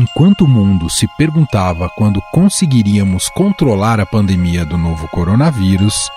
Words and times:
enquanto 0.00 0.46
o 0.46 0.48
mundo 0.48 0.88
se 0.88 1.06
perguntava 1.18 1.90
quando 1.90 2.22
conseguiríamos 2.32 3.28
controlar 3.28 4.00
a 4.00 4.06
pandemia 4.06 4.64
do 4.64 4.78
novo 4.78 5.06
coronavírus, 5.08 6.10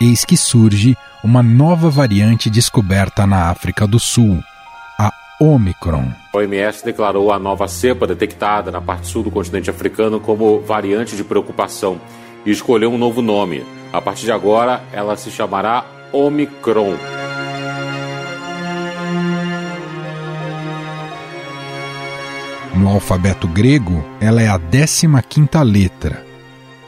eis 0.00 0.24
que 0.24 0.36
surge 0.36 0.96
uma 1.22 1.42
nova 1.42 1.90
variante 1.90 2.48
descoberta 2.48 3.26
na 3.26 3.50
África 3.50 3.86
do 3.86 3.98
Sul, 3.98 4.42
a 4.98 5.12
Omicron. 5.38 6.10
A 6.32 6.38
OMS 6.38 6.82
declarou 6.82 7.30
a 7.30 7.38
nova 7.38 7.68
cepa 7.68 8.06
detectada 8.06 8.70
na 8.70 8.80
parte 8.80 9.08
sul 9.08 9.22
do 9.22 9.30
continente 9.30 9.68
africano 9.68 10.18
como 10.18 10.60
variante 10.60 11.14
de 11.14 11.22
preocupação 11.22 12.00
e 12.46 12.50
escolheu 12.50 12.90
um 12.90 12.98
novo 12.98 13.20
nome. 13.20 13.62
A 13.92 14.00
partir 14.00 14.24
de 14.24 14.32
agora, 14.32 14.82
ela 14.90 15.16
se 15.16 15.30
chamará 15.30 15.84
Omicron. 16.12 17.17
No 22.88 22.94
alfabeto 22.94 23.46
grego, 23.46 24.02
ela 24.18 24.40
é 24.40 24.48
a 24.48 24.58
15ª 24.58 25.62
letra. 25.62 26.24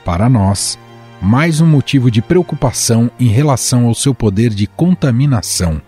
Para 0.02 0.30
nós, 0.30 0.78
mais 1.20 1.60
um 1.60 1.66
motivo 1.66 2.10
de 2.10 2.22
preocupação 2.22 3.10
em 3.20 3.26
relação 3.26 3.84
ao 3.84 3.94
seu 3.94 4.14
poder 4.14 4.48
de 4.48 4.66
contaminação. 4.66 5.78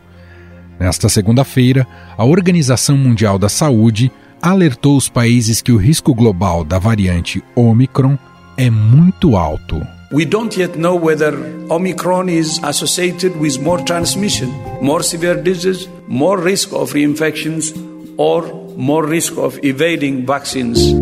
Nesta 0.79 1.09
segunda-feira, 1.09 1.87
a 2.15 2.27
Organização 2.27 2.95
Mundial 2.95 3.39
da 3.39 3.49
Saúde 3.49 4.13
alertou 4.43 4.99
os 4.99 5.09
países 5.09 5.63
que 5.63 5.73
o 5.73 5.79
risco 5.79 6.15
global 6.15 6.63
da 6.63 6.79
variante 6.79 7.43
Omicron 7.57 8.19
é 8.59 8.69
muito 8.69 9.35
alto. 9.35 9.81
We 10.13 10.27
don't 10.27 10.61
yet 10.61 10.79
know 10.79 11.03
whether 11.03 11.35
Omicron 11.71 12.29
is 12.29 12.63
associated 12.63 13.35
with 13.39 13.63
more 13.63 13.83
transmission, 13.83 14.51
more 14.83 15.03
severe 15.03 15.41
disease, 15.41 15.89
more 16.07 16.39
risk 16.39 16.71
of 16.75 16.93
reinfections, 16.93 17.73
or 18.19 18.62
more 18.77 19.07
risk 19.07 19.37
of 19.39 19.59
evading 19.63 20.25
vaccines. 20.25 20.95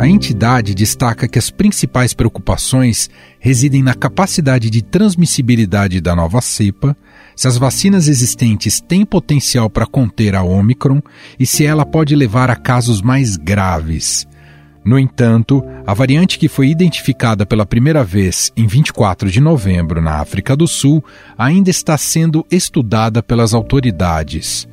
A 0.00 0.08
entidade 0.08 0.74
destaca 0.74 1.28
que 1.28 1.38
as 1.38 1.50
principais 1.50 2.14
preocupações 2.14 3.10
residem 3.38 3.82
na 3.82 3.92
capacidade 3.92 4.70
de 4.70 4.80
transmissibilidade 4.80 6.00
da 6.00 6.16
nova 6.16 6.40
cepa, 6.40 6.96
se 7.36 7.46
as 7.46 7.58
vacinas 7.58 8.08
existentes 8.08 8.80
têm 8.80 9.04
potencial 9.04 9.68
para 9.68 9.86
conter 9.86 10.34
a 10.34 10.42
Omicron 10.42 11.02
e 11.38 11.44
se 11.44 11.66
ela 11.66 11.84
pode 11.84 12.16
levar 12.16 12.48
a 12.48 12.56
casos 12.56 13.02
mais 13.02 13.36
graves. 13.36 14.26
No 14.84 14.98
entanto, 14.98 15.62
a 15.86 15.92
variante 15.92 16.38
que 16.38 16.48
foi 16.48 16.68
identificada 16.68 17.44
pela 17.44 17.66
primeira 17.66 18.02
vez 18.02 18.50
em 18.56 18.66
24 18.66 19.30
de 19.30 19.40
novembro 19.40 20.00
na 20.00 20.20
África 20.20 20.56
do 20.56 20.66
Sul 20.66 21.04
ainda 21.36 21.68
está 21.68 21.98
sendo 21.98 22.46
estudada 22.50 23.22
pelas 23.22 23.52
autoridades. 23.52 24.66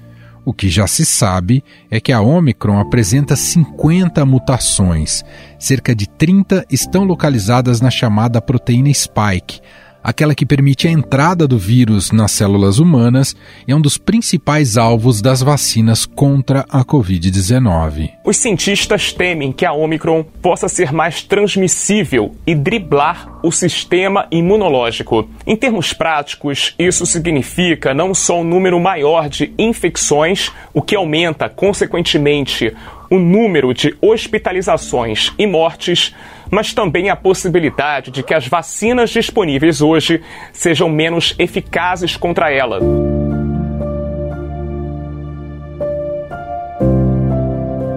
O 0.45 0.53
que 0.53 0.69
já 0.69 0.87
se 0.87 1.05
sabe 1.05 1.61
é 1.91 1.99
que 1.99 2.13
a 2.13 2.21
Omicron 2.21 2.79
apresenta 2.79 3.35
50 3.35 4.25
mutações, 4.25 5.25
cerca 5.59 5.93
de 5.93 6.07
30 6.07 6.65
estão 6.71 7.03
localizadas 7.03 7.81
na 7.81 7.91
chamada 7.91 8.41
proteína 8.41 8.93
spike, 8.93 9.59
aquela 10.07 10.33
que 10.33 10.45
permite 10.45 10.87
a 10.87 10.91
entrada 10.91 11.45
do 11.45 11.57
vírus 11.57 12.13
nas 12.13 12.31
células 12.31 12.79
humanas 12.79 13.35
é 13.67 13.75
um 13.75 13.81
dos 13.81 13.97
principais 13.97 14.77
alvos 14.77 15.21
das 15.21 15.41
vacinas 15.41 16.05
contra 16.05 16.65
a 16.69 16.85
Covid-19. 16.85 18.11
Os 18.23 18.37
cientistas 18.37 19.11
temem 19.11 19.51
que 19.51 19.65
a 19.65 19.73
Omicron 19.73 20.23
possa 20.41 20.69
ser 20.69 20.93
mais 20.93 21.21
transmissível 21.23 22.33
e 22.47 22.55
driblar 22.55 23.37
o 23.43 23.51
sistema 23.51 24.25
imunológico. 24.31 25.29
Em 25.45 25.57
termos 25.57 25.91
práticos, 25.91 26.73
isso 26.79 27.05
significa 27.05 27.93
não 27.93 28.15
só 28.15 28.39
um 28.39 28.45
número 28.45 28.79
maior 28.79 29.27
de 29.27 29.53
infecções, 29.59 30.49
o 30.73 30.81
que 30.81 30.95
aumenta, 30.95 31.49
consequentemente, 31.49 32.73
o 33.09 33.19
número 33.19 33.73
de 33.73 33.95
hospitalizações 34.01 35.33
e 35.37 35.45
mortes, 35.45 36.13
mas 36.51 36.73
também 36.73 37.09
a 37.09 37.15
possibilidade 37.15 38.11
de 38.11 38.23
que 38.23 38.33
as 38.33 38.47
vacinas 38.47 39.09
disponíveis 39.09 39.81
hoje 39.81 40.21
sejam 40.51 40.89
menos 40.89 41.35
eficazes 41.37 42.15
contra 42.15 42.51
ela. 42.51 42.79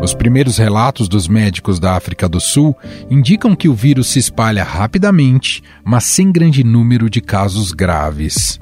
Os 0.03 0.15
primeiros 0.15 0.57
relatos 0.57 1.09
dos 1.09 1.29
médicos 1.29 1.79
da 1.79 1.95
África 1.95 2.29
do 2.29 2.41
Sul 2.41 2.77
indicam 3.11 3.55
que 3.55 3.69
o 3.69 3.75
vírus 3.75 4.09
se 4.09 4.19
espalha 4.19 4.65
rapidamente, 4.65 5.63
mas 5.85 6.05
sem 6.05 6.33
grande 6.33 6.65
número 6.65 7.11
de 7.11 7.21
casos 7.21 7.71
graves. 7.71 8.59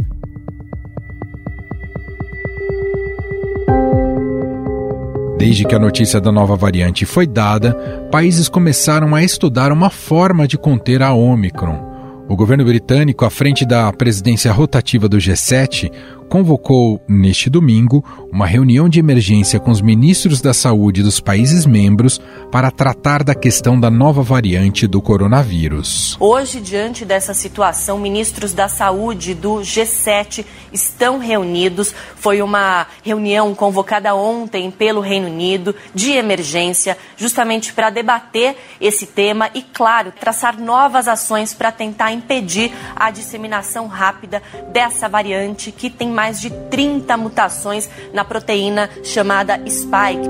Desde 5.39 5.65
que 5.65 5.75
a 5.75 5.79
notícia 5.79 6.21
da 6.21 6.33
nova 6.33 6.57
variante 6.57 7.07
foi 7.07 7.25
dada, 7.25 7.73
países 8.11 8.49
começaram 8.49 9.15
a 9.15 9.23
estudar 9.23 9.71
uma 9.71 9.89
forma 9.89 10.49
de 10.49 10.59
conter 10.59 11.01
a 11.01 11.13
Omicron. 11.13 11.87
O 12.29 12.35
governo 12.35 12.65
britânico, 12.65 13.25
à 13.25 13.31
frente 13.31 13.65
da 13.65 13.93
presidência 13.93 14.53
rotativa 14.53 15.09
do 15.09 15.17
G7, 15.17 15.93
convocou, 16.29 17.01
neste 17.09 17.49
domingo, 17.49 18.05
uma 18.31 18.47
reunião 18.47 18.89
de 18.89 19.01
emergência 19.01 19.59
com 19.59 19.71
os 19.71 19.81
ministros 19.81 20.41
da 20.41 20.53
saúde 20.53 21.03
dos 21.03 21.19
países 21.19 21.65
membros 21.65 22.21
para 22.53 22.71
tratar 22.71 23.25
da 23.25 23.35
questão 23.35 23.79
da 23.79 23.91
nova 23.91 24.23
variante 24.23 24.87
do 24.87 25.01
coronavírus. 25.01 26.17
Hoje, 26.21 26.61
diante 26.61 27.05
dessa 27.05 27.33
situação, 27.33 27.99
ministros 27.99 28.53
da 28.53 28.69
saúde 28.69 29.35
do 29.35 29.57
G7 29.57 30.45
estão 30.73 31.19
reunidos. 31.19 31.95
Foi 32.17 32.43
uma 32.43 32.87
reunião 33.03 33.55
convocada 33.55 34.15
ontem 34.15 34.71
pelo 34.71 35.01
Reino 35.01 35.29
Unido 35.29 35.75
de 35.95 36.13
emergência, 36.13 36.97
justamente 37.17 37.73
para 37.73 37.91
debater 37.91 38.57
esse 38.81 39.07
tema 39.07 39.51
e, 39.55 39.63
claro, 39.63 40.13
traçar 40.13 40.61
novas 40.61 41.09
ações 41.09 41.55
para 41.55 41.73
tentar 41.73 42.13
impedir 42.13 42.73
a 42.95 43.11
disseminação 43.11 43.87
rápida 43.87 44.43
dessa 44.73 45.09
variante 45.09 45.73
que 45.73 45.89
tem 45.89 46.09
mais 46.19 46.41
de 46.41 46.51
30 46.51 47.17
mutações 47.17 47.89
na 48.13 48.25
proteína 48.25 48.91
chamada 49.05 49.57
spike. 49.69 50.29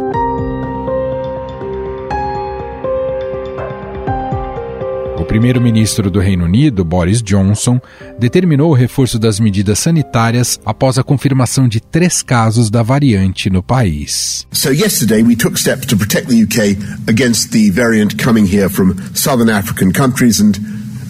O 5.19 5.25
primeiro-ministro 5.25 6.11
do 6.11 6.21
Reino 6.21 6.45
Unido, 6.45 6.85
Boris 6.85 7.23
Johnson, 7.23 7.81
determinou 8.19 8.71
o 8.71 8.75
reforço 8.75 9.19
das 9.19 9.41
medidas 9.41 9.79
sanitárias 9.79 10.61
após 10.63 10.99
a 10.99 11.03
confirmação 11.03 11.67
de 11.67 11.81
três 11.81 12.23
casos 12.23 12.69
da 12.69 12.83
variante 12.83 13.49
no 13.49 13.63
país. 13.63 14.47
So 14.53 14.71
yesterday 14.71 15.23
we 15.23 15.37
took 15.37 15.59
steps 15.59 15.87
to 15.87 15.97
protect 15.97 16.29
the 16.29 16.43
UK 16.43 16.77
against 17.09 17.51
the 17.53 17.71
variant 17.71 18.23
coming 18.23 18.45
here 18.45 18.69
from 18.69 18.95
southern 19.15 19.49
African 19.49 19.91
countries 19.93 20.39
and 20.39 20.53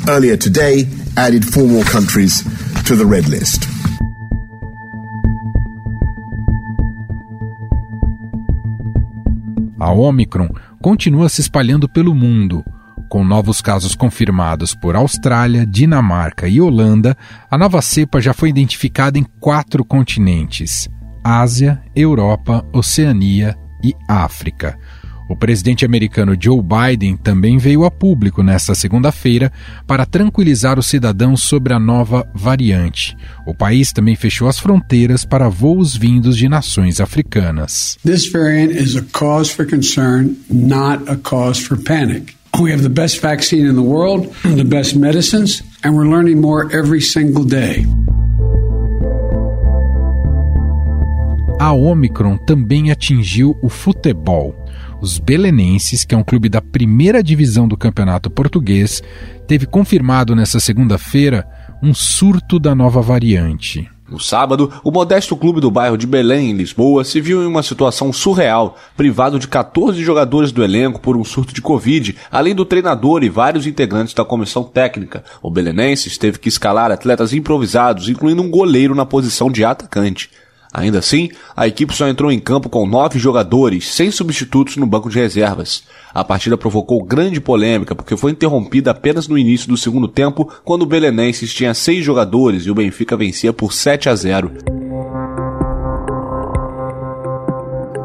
earlier 0.09 0.37
today 0.37 0.87
added 1.17 1.45
four 1.45 1.67
more 1.67 1.85
countries 1.85 2.45
to 2.87 2.95
the 2.95 3.05
red 3.05 3.27
list. 3.27 3.78
A 9.79 9.93
Omicron 9.93 10.49
continua 10.83 11.29
se 11.29 11.41
espalhando 11.41 11.89
pelo 11.89 12.15
mundo. 12.15 12.65
Com 13.09 13.25
novos 13.25 13.63
casos 13.63 13.95
confirmados 13.95 14.75
por 14.75 14.97
Austrália, 14.97 15.65
Dinamarca 15.65 16.49
e 16.49 16.61
Holanda, 16.61 17.17
a 17.51 17.57
nova 17.57 17.81
cepa 17.81 18.21
já 18.21 18.35
foi 18.35 18.51
identificada 18.51 19.19
em 19.19 19.25
quatro 19.41 19.85
continentes: 19.85 20.89
Ásia, 21.25 21.81
Europa, 21.95 22.67
Oceania 22.73 23.57
e 23.83 23.95
África. 24.09 24.79
O 25.29 25.37
presidente 25.37 25.85
americano 25.85 26.35
Joe 26.41 26.63
Biden 26.63 27.17
também 27.17 27.59
veio 27.59 27.85
a 27.85 27.91
público 27.91 28.43
nesta 28.43 28.75
segunda-feira 28.75 29.53
para 29.87 30.07
tranquilizar 30.07 30.79
os 30.79 30.87
cidadãos 30.87 31.43
sobre 31.43 31.75
a 31.75 31.79
nova 31.79 32.27
variante. 32.35 33.15
O 33.47 33.55
país 33.55 33.93
também 33.93 34.17
fechou 34.17 34.49
as 34.49 34.59
fronteiras 34.59 35.27
para 35.27 35.51
voos 35.51 35.95
vindos 35.95 36.37
de 36.37 36.49
nações 36.49 36.99
africanas. 36.99 37.99
This 38.03 38.31
variant 38.31 38.73
is 38.73 38.97
a 38.97 39.03
cause 39.13 39.53
for 39.53 39.67
concern, 39.67 40.35
not 40.49 41.05
a 41.11 41.17
cause 41.17 41.61
for 41.61 41.77
panic. 41.77 42.35
We 42.59 42.73
have 42.73 42.83
the 42.83 42.89
best 42.89 43.21
vaccine 43.21 43.69
in 43.69 43.75
the 43.75 43.83
world, 43.83 44.29
the 44.43 44.65
best 44.65 44.97
medicines, 44.97 45.63
and 45.85 45.95
we're 45.95 46.09
learning 46.09 46.41
more 46.41 46.75
every 46.75 47.03
single 47.03 47.45
day. 47.45 47.87
A 51.61 51.73
Omicron 51.73 52.37
também 52.39 52.91
atingiu 52.91 53.57
o 53.61 53.69
futebol. 53.69 54.55
Os 55.01 55.19
Belenenses, 55.19 56.05
que 56.05 56.15
é 56.15 56.19
um 56.19 56.25
clube 56.25 56.49
da 56.49 56.61
primeira 56.61 57.23
divisão 57.23 57.69
do 57.69 57.77
campeonato 57.77 58.29
português, 58.29 59.01
teve 59.47 59.65
confirmado 59.65 60.35
nesta 60.35 60.59
segunda-feira 60.59 61.47
um 61.81 61.95
surto 61.95 62.59
da 62.59 62.75
nova 62.75 63.01
variante. 63.01 63.89
No 64.11 64.19
sábado, 64.19 64.73
o 64.83 64.91
modesto 64.91 65.37
clube 65.37 65.61
do 65.61 65.71
bairro 65.71 65.97
de 65.97 66.07
Belém, 66.07 66.51
em 66.51 66.55
Lisboa, 66.55 67.05
se 67.05 67.21
viu 67.21 67.43
em 67.43 67.47
uma 67.47 67.63
situação 67.63 68.13
surreal, 68.13 68.77
privado 68.97 69.39
de 69.39 69.47
14 69.47 70.03
jogadores 70.03 70.51
do 70.51 70.65
elenco 70.65 70.99
por 70.99 71.17
um 71.17 71.23
surto 71.23 71.55
de 71.55 71.61
Covid, 71.61 72.17
além 72.31 72.55
do 72.55 72.65
treinador 72.65 73.23
e 73.23 73.29
vários 73.29 73.67
integrantes 73.67 74.15
da 74.15 74.25
comissão 74.25 74.65
técnica. 74.65 75.23
O 75.43 75.51
Belenenses 75.51 76.17
teve 76.17 76.39
que 76.39 76.49
escalar 76.49 76.91
atletas 76.91 77.35
improvisados, 77.35 78.09
incluindo 78.09 78.43
um 78.43 78.51
goleiro 78.51 78.95
na 78.95 79.05
posição 79.05 79.51
de 79.53 79.63
atacante. 79.63 80.31
Ainda 80.73 80.99
assim, 80.99 81.31
a 81.57 81.67
equipe 81.67 81.95
só 81.95 82.07
entrou 82.07 82.31
em 82.31 82.39
campo 82.39 82.69
com 82.69 82.87
nove 82.87 83.19
jogadores, 83.19 83.89
sem 83.89 84.11
substitutos 84.11 84.77
no 84.77 84.87
banco 84.87 85.09
de 85.09 85.19
reservas. 85.19 85.83
A 86.13 86.23
partida 86.23 86.59
provocou 86.59 87.03
grande 87.03 87.41
polêmica 87.41 87.95
porque 87.95 88.17
foi 88.17 88.33
interrompida 88.33 88.91
apenas 88.91 89.29
no 89.29 89.39
início 89.39 89.69
do 89.69 89.77
segundo 89.77 90.09
tempo, 90.09 90.51
quando 90.65 90.83
o 90.83 90.87
Belenenses 90.87 91.55
tinha 91.55 91.73
seis 91.73 92.05
jogadores 92.05 92.65
e 92.65 92.71
o 92.71 92.75
Benfica 92.75 93.17
vencia 93.17 93.53
por 93.53 93.73
7 93.73 94.09
a 94.09 94.15
0. 94.15 94.53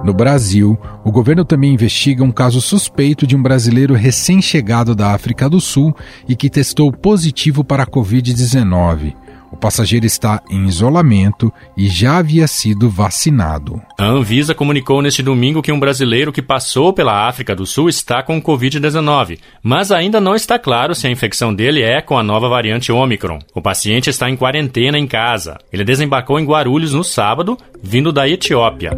No 0.04 0.13
Brasil, 0.13 0.77
o 1.01 1.12
governo 1.12 1.45
também 1.45 1.74
investiga 1.74 2.25
um 2.25 2.31
caso 2.31 2.60
suspeito 2.60 3.25
de 3.25 3.38
um 3.38 3.42
brasileiro 3.42 3.94
recém-chegado 3.94 4.94
da 4.94 5.13
África 5.13 5.50
do 5.50 5.62
Sul 5.62 5.95
e 6.27 6.36
que 6.36 6.50
testou 6.50 6.92
positivo 6.92 7.63
para 7.63 7.83
a 7.83 7.88
Covid-19. 7.88 9.15
O 9.53 9.55
passageiro 9.55 10.03
está 10.03 10.41
em 10.50 10.65
isolamento 10.65 11.53
e 11.77 11.88
já 11.88 12.17
havia 12.17 12.47
sido 12.47 12.89
vacinado. 12.89 13.79
A 14.00 14.03
Anvisa 14.03 14.55
comunicou 14.55 15.00
neste 15.00 15.21
domingo 15.21 15.61
que 15.61 15.71
um 15.71 15.79
brasileiro 15.79 16.33
que 16.33 16.41
passou 16.41 16.91
pela 16.91 17.27
África 17.27 17.55
do 17.55 17.63
Sul 17.63 17.88
está 17.88 18.23
com 18.23 18.41
Covid-19, 18.41 19.38
mas 19.61 19.91
ainda 19.91 20.19
não 20.19 20.33
está 20.33 20.57
claro 20.57 20.95
se 20.95 21.05
a 21.05 21.11
infecção 21.11 21.53
dele 21.53 21.83
é 21.83 22.01
com 22.01 22.17
a 22.17 22.23
nova 22.23 22.50
variante 22.50 22.91
Omicron. 22.91 23.38
O 23.53 23.61
paciente 23.61 24.09
está 24.09 24.27
em 24.27 24.35
quarentena 24.35 24.97
em 24.97 25.05
casa. 25.05 25.59
Ele 25.71 25.83
desembarcou 25.83 26.39
em 26.39 26.45
Guarulhos 26.45 26.91
no 26.91 27.03
sábado, 27.03 27.55
vindo 27.79 28.11
da 28.11 28.27
Etiópia. 28.27 28.97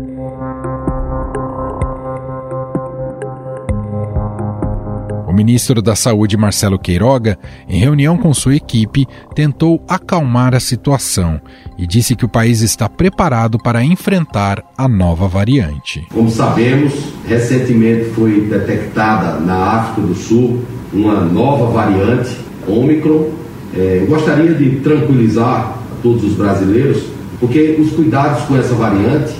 Ministro 5.35 5.81
da 5.81 5.95
Saúde, 5.95 6.37
Marcelo 6.37 6.79
Queiroga, 6.79 7.37
em 7.67 7.77
reunião 7.77 8.17
com 8.17 8.33
sua 8.33 8.55
equipe, 8.55 9.05
tentou 9.35 9.83
acalmar 9.87 10.55
a 10.55 10.59
situação 10.59 11.39
e 11.77 11.85
disse 11.85 12.15
que 12.15 12.25
o 12.25 12.29
país 12.29 12.61
está 12.61 12.87
preparado 12.87 13.57
para 13.59 13.83
enfrentar 13.83 14.63
a 14.77 14.87
nova 14.87 15.27
variante. 15.27 16.07
Como 16.13 16.31
sabemos, 16.31 16.93
recentemente 17.27 18.05
foi 18.11 18.41
detectada 18.41 19.39
na 19.39 19.55
África 19.55 20.07
do 20.07 20.15
Sul 20.15 20.63
uma 20.93 21.21
nova 21.25 21.71
variante, 21.71 22.37
Omicron. 22.67 23.29
É, 23.75 24.05
gostaria 24.07 24.53
de 24.53 24.77
tranquilizar 24.77 25.77
todos 26.01 26.23
os 26.23 26.33
brasileiros, 26.33 27.03
porque 27.39 27.75
os 27.77 27.91
cuidados 27.91 28.43
com 28.45 28.55
essa 28.55 28.73
variante 28.73 29.33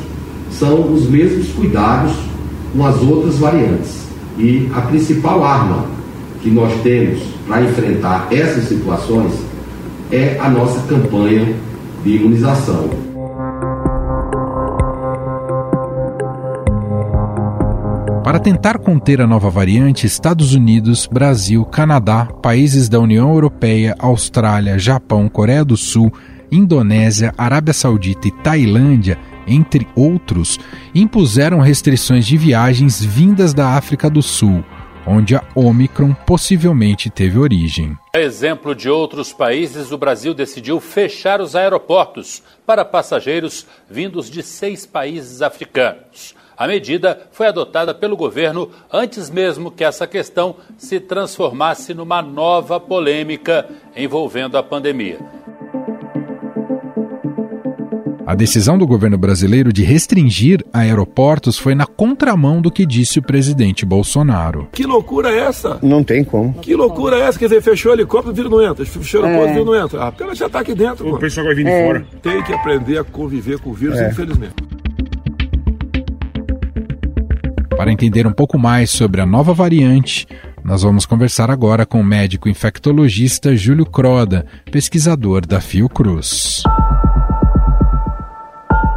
são 0.51 0.93
os 0.93 1.09
mesmos 1.09 1.47
cuidados 1.49 2.11
com 2.75 2.85
as 2.85 3.01
outras 3.01 3.37
variantes. 3.37 4.04
E 4.37 4.69
a 4.73 4.81
principal 4.81 5.43
arma 5.43 5.85
que 6.41 6.49
nós 6.49 6.73
temos 6.81 7.21
para 7.47 7.63
enfrentar 7.63 8.27
essas 8.31 8.65
situações 8.65 9.33
é 10.11 10.37
a 10.39 10.49
nossa 10.49 10.79
campanha 10.87 11.55
de 12.03 12.15
imunização. 12.15 12.89
Para 18.23 18.39
tentar 18.39 18.79
conter 18.79 19.21
a 19.21 19.27
nova 19.27 19.49
variante, 19.49 20.07
Estados 20.07 20.53
Unidos, 20.53 21.07
Brasil, 21.11 21.63
Canadá, 21.63 22.25
países 22.41 22.89
da 22.89 22.99
União 22.99 23.31
Europeia, 23.31 23.95
Austrália, 23.99 24.79
Japão, 24.79 25.29
Coreia 25.29 25.63
do 25.63 25.77
Sul, 25.77 26.11
Indonésia, 26.51 27.33
Arábia 27.37 27.73
Saudita 27.73 28.27
e 28.27 28.31
Tailândia 28.31 29.17
entre 29.47 29.87
outros, 29.95 30.59
impuseram 30.93 31.59
restrições 31.59 32.25
de 32.25 32.37
viagens 32.37 33.03
vindas 33.03 33.53
da 33.53 33.69
África 33.69 34.09
do 34.09 34.21
Sul, 34.21 34.63
onde 35.05 35.35
a 35.35 35.43
Omicron 35.53 36.13
possivelmente 36.25 37.09
teve 37.09 37.37
origem. 37.37 37.97
A 38.15 38.19
exemplo 38.19 38.73
de 38.73 38.89
outros 38.89 39.31
países, 39.31 39.91
o 39.91 39.97
Brasil 39.97 40.33
decidiu 40.33 40.79
fechar 40.79 41.41
os 41.41 41.55
aeroportos 41.55 42.41
para 42.65 42.83
passageiros 42.83 43.65
vindos 43.89 44.29
de 44.29 44.41
seis 44.41 44.85
países 44.85 45.41
africanos. 45.41 46.33
A 46.57 46.67
medida 46.67 47.27
foi 47.31 47.47
adotada 47.47 47.93
pelo 47.93 48.15
governo 48.15 48.71
antes 48.91 49.29
mesmo 49.29 49.69
que 49.69 49.83
essa 49.83 50.07
questão 50.07 50.55
se 50.77 50.99
transformasse 51.01 51.93
numa 51.93 52.21
nova 52.21 52.79
polêmica 52.79 53.67
envolvendo 53.95 54.57
a 54.57 54.63
pandemia. 54.63 55.19
A 58.25 58.33
decisão 58.33 58.75
do 58.75 58.87
governo 58.87 59.19
brasileiro 59.19 59.71
de 59.71 59.83
restringir 59.83 60.65
aeroportos 60.73 61.59
foi 61.59 61.75
na 61.75 61.85
contramão 61.85 62.59
do 62.59 62.71
que 62.71 62.83
disse 62.83 63.19
o 63.19 63.21
presidente 63.21 63.85
Bolsonaro. 63.85 64.67
Que 64.71 64.83
loucura 64.83 65.29
é 65.29 65.41
essa? 65.41 65.77
Não 65.83 66.03
tem 66.03 66.23
como. 66.23 66.55
Que 66.55 66.75
loucura 66.75 67.17
é 67.17 67.21
essa? 67.21 67.37
Quer 67.37 67.45
dizer, 67.45 67.61
fechou 67.61 67.91
o 67.91 67.95
helicóptero, 67.95 68.31
o 68.31 68.35
vírus 68.35 68.51
não 68.51 68.63
entra. 68.63 68.83
Fechou 68.83 69.21
o 69.21 69.25
aeroporto, 69.25 69.49
é. 69.49 69.51
o 69.51 69.53
vírus 69.53 69.67
não 69.67 69.85
entra. 69.85 70.03
Ah, 70.03 70.11
porque 70.11 70.23
ela 70.23 70.33
já 70.33 70.47
está 70.47 70.59
aqui 70.61 70.73
dentro. 70.73 71.05
O 71.05 71.09
mano. 71.09 71.19
pessoal 71.19 71.45
vai 71.45 71.55
vir 71.55 71.65
de 71.65 71.69
é. 71.69 71.85
fora. 71.85 72.07
Tem 72.23 72.41
que 72.41 72.51
aprender 72.51 72.97
a 72.97 73.03
conviver 73.03 73.59
com 73.59 73.69
o 73.69 73.73
vírus, 73.75 73.99
é. 73.99 74.09
infelizmente. 74.09 74.55
Para 77.77 77.91
entender 77.91 78.25
um 78.25 78.33
pouco 78.33 78.57
mais 78.57 78.89
sobre 78.89 79.21
a 79.21 79.25
nova 79.25 79.53
variante, 79.53 80.25
nós 80.63 80.81
vamos 80.81 81.05
conversar 81.05 81.51
agora 81.51 81.85
com 81.85 82.01
o 82.01 82.03
médico 82.03 82.49
infectologista 82.49 83.55
Júlio 83.55 83.85
Croda, 83.85 84.47
pesquisador 84.71 85.45
da 85.45 85.61
Fiocruz. 85.61 86.63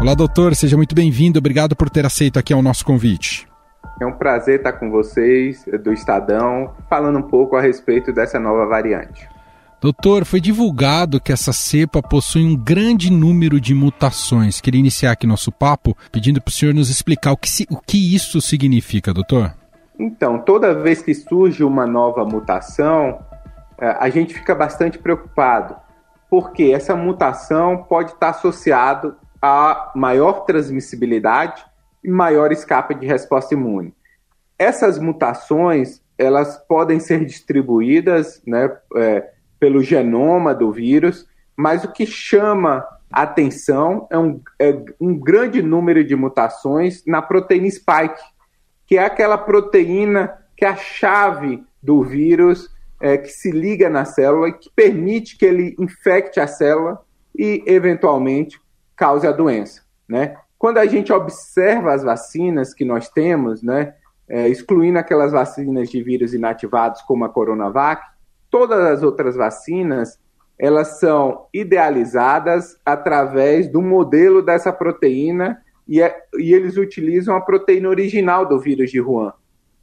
Olá, 0.01 0.15
doutor, 0.15 0.55
seja 0.55 0.77
muito 0.77 0.95
bem-vindo. 0.95 1.41
Obrigado 1.41 1.75
por 1.75 1.91
ter 1.91 2.07
aceito 2.07 2.39
aqui 2.39 2.55
o 2.55 2.63
nosso 2.63 2.85
convite. 2.85 3.49
É 4.01 4.07
um 4.07 4.13
prazer 4.13 4.59
estar 4.59 4.75
com 4.75 4.93
vocês 4.93 5.65
do 5.83 5.93
Estadão, 5.93 6.73
falando 6.89 7.19
um 7.19 7.23
pouco 7.23 7.57
a 7.57 7.61
respeito 7.61 8.13
dessa 8.13 8.39
nova 8.39 8.65
variante. 8.65 9.29
Doutor, 9.81 10.25
foi 10.25 10.41
divulgado 10.41 11.21
que 11.21 11.33
essa 11.33 11.53
cepa 11.53 12.01
possui 12.01 12.45
um 12.45 12.57
grande 12.57 13.11
número 13.13 13.61
de 13.61 13.75
mutações. 13.75 14.61
Queria 14.61 14.79
iniciar 14.79 15.11
aqui 15.11 15.27
nosso 15.27 15.51
papo 15.51 15.97
pedindo 16.13 16.41
para 16.41 16.51
o 16.51 16.53
senhor 16.53 16.73
nos 16.73 16.91
explicar 16.91 17.33
o 17.33 17.37
que, 17.37 17.67
o 17.69 17.77
que 17.77 18.15
isso 18.15 18.41
significa, 18.41 19.13
doutor. 19.13 19.53
Então, 19.99 20.39
toda 20.39 20.81
vez 20.81 21.03
que 21.03 21.13
surge 21.13 21.65
uma 21.65 21.89
nova 21.89 22.25
mutação, 22.25 23.19
é, 23.81 23.97
a 23.99 24.09
gente 24.09 24.33
fica 24.33 24.55
bastante 24.55 24.97
preocupado, 24.97 25.75
porque 26.31 26.71
essa 26.73 26.95
mutação 26.95 27.79
pode 27.79 28.13
estar 28.13 28.29
associada 28.29 29.17
a 29.41 29.93
maior 29.95 30.45
transmissibilidade 30.45 31.65
e 32.03 32.11
maior 32.11 32.53
escape 32.53 32.95
de 32.95 33.07
resposta 33.07 33.55
imune. 33.55 33.95
Essas 34.59 34.99
mutações 34.99 36.03
elas 36.17 36.59
podem 36.67 36.99
ser 36.99 37.25
distribuídas 37.25 38.43
né, 38.45 38.77
é, 38.97 39.31
pelo 39.61 39.83
genoma 39.83 40.53
do 40.53 40.73
vírus, 40.73 41.29
mas 41.57 41.85
o 41.85 41.93
que 41.93 42.05
chama 42.05 42.85
atenção 43.11 44.07
é 44.11 44.19
um, 44.19 44.41
é 44.59 44.83
um 45.01 45.17
grande 45.17 45.63
número 45.63 46.05
de 46.05 46.17
mutações 46.17 47.05
na 47.07 47.23
proteína 47.23 47.71
spike, 47.71 48.21
que 48.87 48.99
é 48.99 49.05
aquela 49.05 49.39
proteína 49.39 50.37
que 50.57 50.65
é 50.65 50.69
a 50.69 50.77
chave 50.77 51.63
do 51.81 52.03
vírus 52.03 52.69
é, 53.01 53.17
que 53.17 53.29
se 53.29 53.51
liga 53.51 53.89
na 53.89 54.05
célula 54.05 54.49
e 54.49 54.53
que 54.53 54.71
permite 54.75 55.39
que 55.39 55.45
ele 55.45 55.77
infecte 55.79 56.41
a 56.41 56.47
célula 56.49 57.01
e, 57.37 57.63
eventualmente, 57.67 58.61
cause 58.99 59.27
a 59.27 59.33
doença, 59.33 59.83
né? 60.09 60.37
Quando 60.59 60.79
a 60.79 60.87
gente 60.87 61.13
observa 61.13 61.95
as 61.95 62.03
vacinas 62.03 62.75
que 62.75 62.85
nós 62.85 63.09
temos, 63.09 63.63
né, 63.63 63.95
é, 64.29 64.49
excluindo 64.49 64.99
aquelas 64.99 65.31
vacinas 65.31 65.89
de 65.89 66.03
vírus 66.03 66.35
inativados 66.35 67.01
como 67.03 67.25
a 67.25 67.29
Coronavac, 67.29 68.03
todas 68.51 68.81
as 68.81 69.03
outras 69.03 69.37
vacinas 69.37 70.19
elas 70.59 70.99
são 70.99 71.47
idealizadas 71.55 72.77
através 72.85 73.69
do 73.69 73.81
modelo 73.81 74.43
dessa 74.43 74.73
proteína 74.73 75.63
e, 75.87 76.03
é, 76.03 76.21
e 76.37 76.53
eles 76.53 76.77
utilizam 76.77 77.37
a 77.37 77.41
proteína 77.41 77.89
original 77.89 78.45
do 78.45 78.59
vírus 78.59 78.91
de 78.91 79.01
Wuhan. 79.01 79.33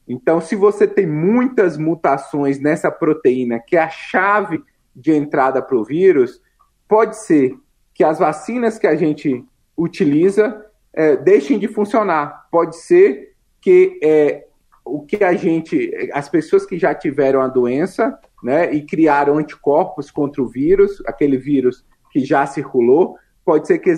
Então, 0.07 0.41
se 0.41 0.55
você 0.55 0.85
tem 0.85 1.07
muitas 1.07 1.77
mutações 1.77 2.59
nessa 2.59 2.91
proteína, 2.91 3.59
que 3.59 3.77
é 3.77 3.81
a 3.81 3.89
chave 3.89 4.61
de 4.93 5.13
entrada 5.13 5.61
para 5.61 5.77
o 5.77 5.83
vírus, 5.83 6.41
pode 6.87 7.17
ser 7.17 7.57
que 7.95 8.03
as 8.03 8.19
vacinas 8.19 8.77
que 8.77 8.85
a 8.85 8.95
gente 8.95 9.43
utiliza 9.75 10.63
é, 10.93 11.15
deixem 11.15 11.57
de 11.57 11.67
funcionar. 11.67 12.47
Pode 12.51 12.75
ser 12.75 13.33
que 13.61 13.97
é, 14.03 14.45
o 14.83 15.01
que 15.01 15.23
a 15.23 15.33
gente, 15.33 15.91
as 16.13 16.29
pessoas 16.29 16.65
que 16.65 16.77
já 16.77 16.93
tiveram 16.93 17.41
a 17.41 17.47
doença, 17.47 18.19
né, 18.43 18.71
e 18.71 18.85
criaram 18.85 19.37
anticorpos 19.37 20.11
contra 20.11 20.41
o 20.43 20.47
vírus, 20.47 21.01
aquele 21.07 21.37
vírus 21.37 21.83
que 22.11 22.19
já 22.23 22.45
circulou, 22.45 23.17
pode 23.43 23.65
ser 23.65 23.79
que 23.79 23.89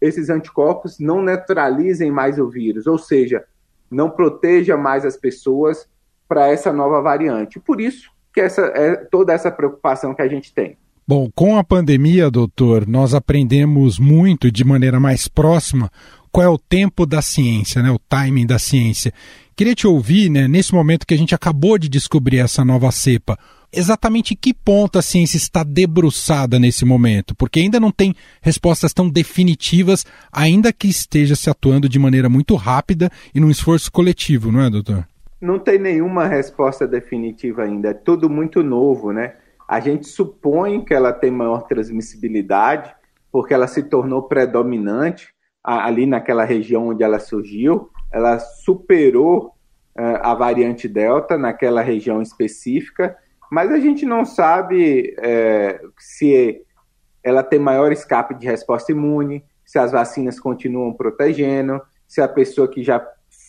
esses 0.00 0.28
anticorpos 0.28 0.98
não 0.98 1.22
neutralizem 1.22 2.10
mais 2.10 2.38
o 2.38 2.48
vírus, 2.48 2.86
ou 2.86 2.98
seja, 2.98 3.44
não 3.90 4.10
proteja 4.10 4.76
mais 4.76 5.04
as 5.04 5.16
pessoas 5.16 5.88
para 6.28 6.48
essa 6.48 6.72
nova 6.72 7.00
variante. 7.00 7.60
Por 7.60 7.80
isso 7.80 8.10
que 8.32 8.40
essa 8.40 8.62
é 8.74 8.96
toda 8.96 9.32
essa 9.32 9.50
preocupação 9.50 10.14
que 10.14 10.22
a 10.22 10.28
gente 10.28 10.52
tem. 10.52 10.76
Bom, 11.06 11.28
com 11.34 11.58
a 11.58 11.62
pandemia, 11.62 12.30
doutor, 12.30 12.86
nós 12.86 13.12
aprendemos 13.12 13.98
muito 13.98 14.50
de 14.50 14.64
maneira 14.64 14.98
mais 14.98 15.28
próxima 15.28 15.90
qual 16.32 16.46
é 16.46 16.48
o 16.48 16.56
tempo 16.56 17.04
da 17.04 17.20
ciência, 17.20 17.82
né, 17.82 17.90
o 17.90 17.98
timing 18.08 18.46
da 18.46 18.58
ciência. 18.58 19.12
Queria 19.54 19.74
te 19.74 19.86
ouvir, 19.86 20.30
né, 20.30 20.48
nesse 20.48 20.72
momento 20.72 21.06
que 21.06 21.12
a 21.12 21.16
gente 21.18 21.34
acabou 21.34 21.76
de 21.76 21.90
descobrir 21.90 22.38
essa 22.38 22.64
nova 22.64 22.90
cepa, 22.90 23.38
exatamente 23.70 24.34
que 24.34 24.54
ponto 24.54 24.98
a 24.98 25.02
ciência 25.02 25.36
está 25.36 25.62
debruçada 25.62 26.58
nesse 26.58 26.86
momento? 26.86 27.34
Porque 27.34 27.60
ainda 27.60 27.78
não 27.78 27.90
tem 27.90 28.14
respostas 28.40 28.94
tão 28.94 29.06
definitivas, 29.06 30.06
ainda 30.32 30.72
que 30.72 30.88
esteja 30.88 31.36
se 31.36 31.50
atuando 31.50 31.86
de 31.86 31.98
maneira 31.98 32.30
muito 32.30 32.54
rápida 32.54 33.10
e 33.34 33.38
num 33.38 33.50
esforço 33.50 33.92
coletivo, 33.92 34.50
não 34.50 34.62
é, 34.62 34.70
doutor? 34.70 35.06
Não 35.38 35.58
tem 35.58 35.78
nenhuma 35.78 36.26
resposta 36.26 36.88
definitiva 36.88 37.64
ainda, 37.64 37.90
é 37.90 37.94
tudo 37.94 38.30
muito 38.30 38.62
novo, 38.62 39.12
né? 39.12 39.34
A 39.68 39.80
gente 39.80 40.06
supõe 40.06 40.84
que 40.84 40.92
ela 40.92 41.12
tem 41.12 41.30
maior 41.30 41.62
transmissibilidade, 41.62 42.94
porque 43.32 43.54
ela 43.54 43.66
se 43.66 43.82
tornou 43.82 44.22
predominante 44.22 45.34
ali 45.62 46.04
naquela 46.06 46.44
região 46.44 46.88
onde 46.88 47.02
ela 47.02 47.18
surgiu, 47.18 47.90
ela 48.12 48.38
superou 48.38 49.54
uh, 49.98 50.20
a 50.20 50.34
variante 50.34 50.86
Delta 50.86 51.38
naquela 51.38 51.80
região 51.80 52.20
específica, 52.20 53.16
mas 53.50 53.72
a 53.72 53.78
gente 53.78 54.04
não 54.04 54.24
sabe 54.24 55.14
é, 55.18 55.80
se 55.98 56.60
ela 57.22 57.42
tem 57.42 57.58
maior 57.58 57.92
escape 57.92 58.34
de 58.34 58.46
resposta 58.46 58.92
imune, 58.92 59.44
se 59.64 59.78
as 59.78 59.92
vacinas 59.92 60.38
continuam 60.38 60.92
protegendo, 60.92 61.80
se 62.06 62.20
a 62.20 62.28
pessoa 62.28 62.68
que 62.68 62.82
já 62.82 63.04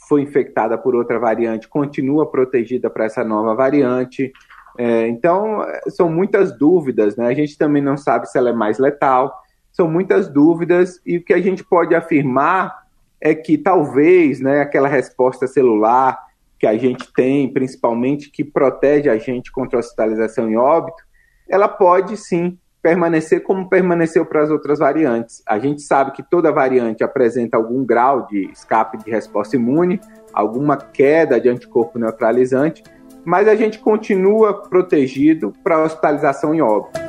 foi 0.08 0.22
infectada 0.22 0.78
por 0.78 0.96
outra 0.96 1.20
variante 1.20 1.68
continua 1.68 2.30
protegida 2.30 2.90
para 2.90 3.06
essa 3.06 3.24
nova 3.24 3.56
variante. 3.56 4.32
É, 4.77 5.08
então, 5.08 5.65
são 5.89 6.10
muitas 6.10 6.58
dúvidas, 6.58 7.15
né? 7.15 7.27
A 7.27 7.34
gente 7.34 7.58
também 7.58 7.82
não 7.82 7.98
sabe 7.98 8.29
se 8.29 8.38
ela 8.38 8.50
é 8.50 8.53
mais 8.53 8.77
letal. 8.77 9.34
São 9.72 9.89
muitas 9.89 10.27
dúvidas 10.27 11.00
e 11.05 11.17
o 11.17 11.24
que 11.24 11.34
a 11.34 11.41
gente 11.41 11.63
pode 11.63 11.96
afirmar 11.96 12.86
é 13.20 13.34
que 13.34 13.58
talvez, 13.58 14.39
né, 14.39 14.62
aquela 14.62 14.88
resposta 14.88 15.48
celular 15.48 16.17
que 16.60 16.67
a 16.67 16.77
gente 16.77 17.12
tem, 17.13 17.51
principalmente 17.51 18.29
que 18.29 18.44
protege 18.44 19.10
a 19.10 19.17
gente 19.17 19.51
contra 19.51 19.77
a 19.77 19.82
hospitalização 19.82 20.50
em 20.50 20.55
óbito, 20.55 21.03
ela 21.50 21.67
pode 21.67 22.17
sim 22.17 22.58
permanecer 22.82 23.41
como 23.41 23.67
permaneceu 23.67 24.25
para 24.25 24.44
as 24.44 24.51
outras 24.51 24.77
variantes. 24.77 25.41
A 25.48 25.58
gente 25.58 25.82
sabe 25.82 26.12
que 26.12 26.22
toda 26.22 26.51
variante 26.51 27.03
apresenta 27.03 27.58
algum 27.58 27.84
grau 27.84 28.27
de 28.27 28.51
escape 28.51 29.00
de 29.03 29.10
resposta 29.10 29.55
imune, 29.55 30.00
alguma 30.32 30.77
queda 30.77 31.41
de 31.41 31.50
anticorpo 31.50 31.98
neutralizante, 31.98 32.84
mas 33.25 33.48
a 33.48 33.55
gente 33.55 33.79
continua 33.79 34.53
protegido 34.53 35.53
para 35.63 35.84
hospitalização 35.84 36.53
em 36.53 36.62
óbito. 36.62 37.00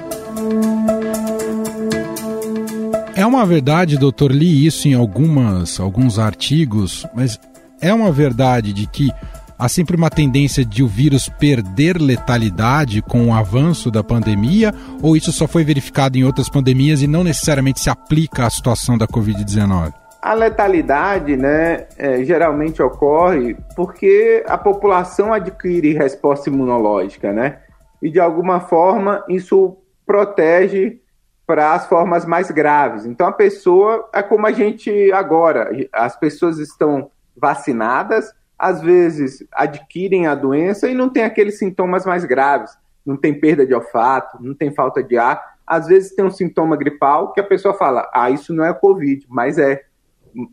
É 3.14 3.24
uma 3.24 3.46
verdade, 3.46 3.98
doutor, 3.98 4.30
li 4.30 4.66
isso 4.66 4.88
em 4.88 4.94
algumas, 4.94 5.80
alguns 5.80 6.18
artigos, 6.18 7.06
mas 7.14 7.38
é 7.80 7.92
uma 7.92 8.12
verdade 8.12 8.72
de 8.72 8.86
que 8.86 9.10
há 9.58 9.68
sempre 9.68 9.96
uma 9.96 10.10
tendência 10.10 10.64
de 10.64 10.82
o 10.82 10.86
vírus 10.86 11.28
perder 11.28 12.00
letalidade 12.00 13.00
com 13.00 13.28
o 13.28 13.32
avanço 13.32 13.90
da 13.90 14.04
pandemia, 14.04 14.74
ou 15.02 15.16
isso 15.16 15.32
só 15.32 15.48
foi 15.48 15.64
verificado 15.64 16.18
em 16.18 16.24
outras 16.24 16.48
pandemias 16.48 17.00
e 17.00 17.06
não 17.06 17.24
necessariamente 17.24 17.80
se 17.80 17.88
aplica 17.88 18.46
à 18.46 18.50
situação 18.50 18.98
da 18.98 19.06
Covid-19? 19.06 20.05
A 20.26 20.32
letalidade, 20.34 21.36
né, 21.36 21.86
é, 21.96 22.24
geralmente 22.24 22.82
ocorre 22.82 23.56
porque 23.76 24.42
a 24.48 24.58
população 24.58 25.32
adquire 25.32 25.92
resposta 25.92 26.50
imunológica, 26.50 27.32
né? 27.32 27.60
E 28.02 28.10
de 28.10 28.18
alguma 28.18 28.58
forma 28.58 29.24
isso 29.28 29.76
protege 30.04 31.00
para 31.46 31.74
as 31.74 31.86
formas 31.86 32.26
mais 32.26 32.50
graves. 32.50 33.06
Então 33.06 33.28
a 33.28 33.32
pessoa 33.32 34.08
é 34.12 34.20
como 34.20 34.48
a 34.48 34.50
gente 34.50 35.12
agora, 35.12 35.70
as 35.92 36.18
pessoas 36.18 36.58
estão 36.58 37.08
vacinadas, 37.36 38.32
às 38.58 38.80
vezes 38.80 39.46
adquirem 39.52 40.26
a 40.26 40.34
doença 40.34 40.88
e 40.88 40.94
não 40.94 41.08
tem 41.08 41.22
aqueles 41.22 41.56
sintomas 41.56 42.04
mais 42.04 42.24
graves. 42.24 42.76
Não 43.04 43.16
tem 43.16 43.38
perda 43.38 43.64
de 43.64 43.72
olfato, 43.72 44.42
não 44.42 44.54
tem 44.54 44.74
falta 44.74 45.04
de 45.04 45.16
ar. 45.16 45.40
Às 45.64 45.86
vezes 45.86 46.16
tem 46.16 46.24
um 46.24 46.30
sintoma 46.30 46.76
gripal 46.76 47.32
que 47.32 47.40
a 47.40 47.44
pessoa 47.44 47.74
fala: 47.74 48.10
ah, 48.12 48.28
isso 48.28 48.52
não 48.52 48.64
é 48.64 48.74
Covid, 48.74 49.24
mas 49.28 49.56
é. 49.56 49.84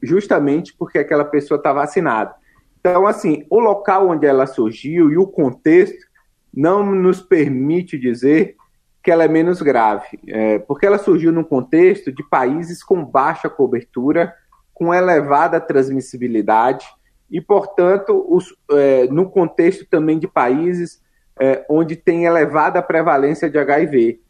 Justamente 0.01 0.73
porque 0.77 0.99
aquela 0.99 1.25
pessoa 1.25 1.57
está 1.57 1.73
vacinada. 1.73 2.35
Então, 2.79 3.07
assim, 3.07 3.45
o 3.49 3.59
local 3.59 4.09
onde 4.09 4.25
ela 4.25 4.45
surgiu 4.45 5.11
e 5.11 5.17
o 5.17 5.27
contexto 5.27 6.05
não 6.53 6.83
nos 6.83 7.21
permite 7.21 7.97
dizer 7.97 8.55
que 9.01 9.11
ela 9.11 9.23
é 9.23 9.27
menos 9.27 9.61
grave, 9.61 10.19
é, 10.27 10.59
porque 10.59 10.85
ela 10.85 10.97
surgiu 10.97 11.31
num 11.31 11.43
contexto 11.43 12.11
de 12.11 12.23
países 12.23 12.81
com 12.81 13.03
baixa 13.03 13.49
cobertura, 13.49 14.33
com 14.73 14.93
elevada 14.93 15.59
transmissibilidade 15.59 16.85
e, 17.29 17.41
portanto, 17.41 18.25
os, 18.29 18.55
é, 18.71 19.07
no 19.07 19.29
contexto 19.29 19.85
também 19.89 20.19
de 20.19 20.27
países 20.27 21.01
é, 21.39 21.65
onde 21.69 21.95
tem 21.95 22.25
elevada 22.25 22.81
prevalência 22.81 23.49
de 23.49 23.57
HIV. 23.57 24.21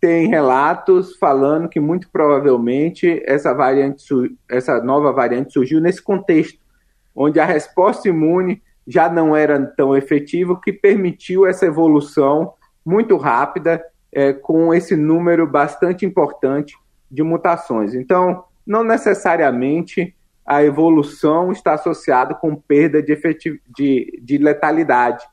Tem 0.00 0.28
relatos 0.28 1.16
falando 1.16 1.68
que 1.68 1.80
muito 1.80 2.08
provavelmente 2.10 3.22
essa, 3.26 3.52
variante, 3.54 4.04
essa 4.48 4.80
nova 4.82 5.12
variante 5.12 5.52
surgiu 5.52 5.80
nesse 5.80 6.02
contexto, 6.02 6.58
onde 7.14 7.40
a 7.40 7.44
resposta 7.44 8.08
imune 8.08 8.62
já 8.86 9.08
não 9.08 9.34
era 9.34 9.58
tão 9.66 9.96
efetiva, 9.96 10.60
que 10.62 10.72
permitiu 10.72 11.46
essa 11.46 11.66
evolução 11.66 12.52
muito 12.84 13.16
rápida, 13.16 13.82
é, 14.12 14.32
com 14.32 14.72
esse 14.72 14.94
número 14.96 15.46
bastante 15.46 16.06
importante 16.06 16.76
de 17.10 17.22
mutações. 17.22 17.94
Então, 17.94 18.44
não 18.66 18.84
necessariamente 18.84 20.14
a 20.46 20.62
evolução 20.62 21.50
está 21.50 21.74
associada 21.74 22.34
com 22.34 22.54
perda 22.54 23.02
de, 23.02 23.18
de, 23.76 24.20
de 24.22 24.38
letalidade, 24.38 25.24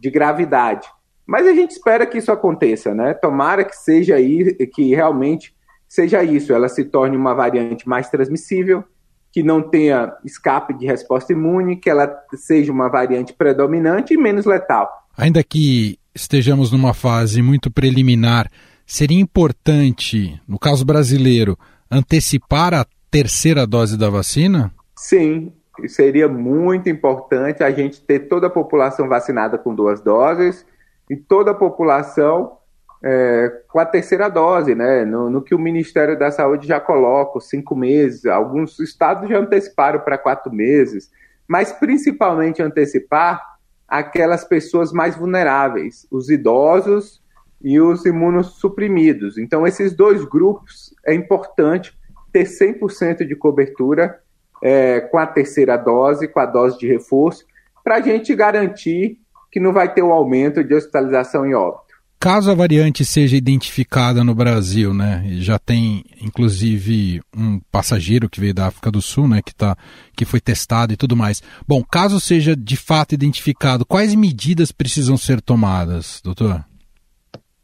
de 0.00 0.10
gravidade. 0.10 0.88
Mas 1.26 1.46
a 1.46 1.54
gente 1.54 1.70
espera 1.70 2.06
que 2.06 2.18
isso 2.18 2.30
aconteça, 2.30 2.94
né? 2.94 3.14
Tomara 3.14 3.64
que 3.64 3.76
seja 3.76 4.16
aí, 4.16 4.54
que 4.74 4.94
realmente 4.94 5.54
seja 5.88 6.22
isso, 6.22 6.52
ela 6.52 6.68
se 6.68 6.84
torne 6.84 7.16
uma 7.16 7.34
variante 7.34 7.88
mais 7.88 8.10
transmissível, 8.10 8.84
que 9.32 9.42
não 9.42 9.62
tenha 9.62 10.12
escape 10.24 10.74
de 10.74 10.86
resposta 10.86 11.32
imune, 11.32 11.76
que 11.76 11.88
ela 11.88 12.12
seja 12.34 12.70
uma 12.70 12.88
variante 12.88 13.32
predominante 13.32 14.14
e 14.14 14.16
menos 14.16 14.44
letal. 14.44 14.88
Ainda 15.16 15.42
que 15.42 15.98
estejamos 16.14 16.70
numa 16.72 16.92
fase 16.92 17.42
muito 17.42 17.70
preliminar, 17.70 18.50
seria 18.86 19.20
importante, 19.20 20.40
no 20.46 20.58
caso 20.58 20.84
brasileiro, 20.84 21.58
antecipar 21.90 22.74
a 22.74 22.86
terceira 23.10 23.66
dose 23.66 23.96
da 23.96 24.10
vacina? 24.10 24.72
Sim, 24.96 25.52
seria 25.86 26.28
muito 26.28 26.88
importante 26.88 27.62
a 27.62 27.70
gente 27.70 28.00
ter 28.00 28.20
toda 28.28 28.48
a 28.48 28.50
população 28.50 29.08
vacinada 29.08 29.56
com 29.58 29.74
duas 29.74 30.00
doses 30.00 30.66
e 31.08 31.16
toda 31.16 31.50
a 31.50 31.54
população 31.54 32.58
é, 33.02 33.62
com 33.68 33.78
a 33.78 33.84
terceira 33.84 34.28
dose, 34.30 34.74
né? 34.74 35.04
No, 35.04 35.28
no, 35.28 35.42
que 35.42 35.54
o 35.54 35.58
Ministério 35.58 36.18
da 36.18 36.30
Saúde 36.30 36.66
já 36.66 36.80
coloca, 36.80 37.38
cinco 37.40 37.76
meses. 37.76 38.24
Alguns 38.24 38.78
estados 38.80 39.28
já 39.28 39.38
anteciparam 39.38 40.00
para 40.00 40.16
quatro 40.16 40.50
meses, 40.50 41.10
mas 41.46 41.70
principalmente 41.70 42.62
antecipar 42.62 43.42
aquelas 43.86 44.44
pessoas 44.44 44.90
mais 44.90 45.16
vulneráveis, 45.16 46.06
os 46.10 46.30
idosos 46.30 47.22
e 47.62 47.78
os 47.78 48.06
imunossuprimidos. 48.06 49.36
Então, 49.36 49.66
esses 49.66 49.94
dois 49.94 50.24
grupos 50.24 50.94
é 51.06 51.12
importante 51.12 51.94
ter 52.32 52.44
100% 52.44 53.26
de 53.26 53.36
cobertura 53.36 54.18
é, 54.62 55.00
com 55.00 55.18
a 55.18 55.26
terceira 55.26 55.76
dose, 55.76 56.26
com 56.26 56.40
a 56.40 56.46
dose 56.46 56.78
de 56.78 56.88
reforço, 56.88 57.44
para 57.82 57.96
a 57.96 58.00
gente 58.00 58.34
garantir 58.34 59.18
que 59.54 59.60
não 59.60 59.72
vai 59.72 59.94
ter 59.94 60.02
um 60.02 60.10
aumento 60.10 60.64
de 60.64 60.74
hospitalização 60.74 61.46
em 61.46 61.54
óbito. 61.54 61.94
Caso 62.18 62.50
a 62.50 62.54
variante 62.56 63.04
seja 63.04 63.36
identificada 63.36 64.24
no 64.24 64.34
Brasil, 64.34 64.92
né, 64.92 65.22
já 65.34 65.60
tem 65.60 66.04
inclusive 66.20 67.20
um 67.36 67.60
passageiro 67.70 68.28
que 68.28 68.40
veio 68.40 68.52
da 68.52 68.66
África 68.66 68.90
do 68.90 69.00
Sul, 69.00 69.28
né, 69.28 69.40
que, 69.44 69.54
tá, 69.54 69.76
que 70.16 70.24
foi 70.24 70.40
testado 70.40 70.92
e 70.92 70.96
tudo 70.96 71.14
mais. 71.14 71.40
Bom, 71.68 71.84
caso 71.84 72.18
seja 72.18 72.56
de 72.56 72.76
fato 72.76 73.14
identificado, 73.14 73.86
quais 73.86 74.12
medidas 74.16 74.72
precisam 74.72 75.16
ser 75.16 75.40
tomadas, 75.40 76.20
doutor? 76.24 76.64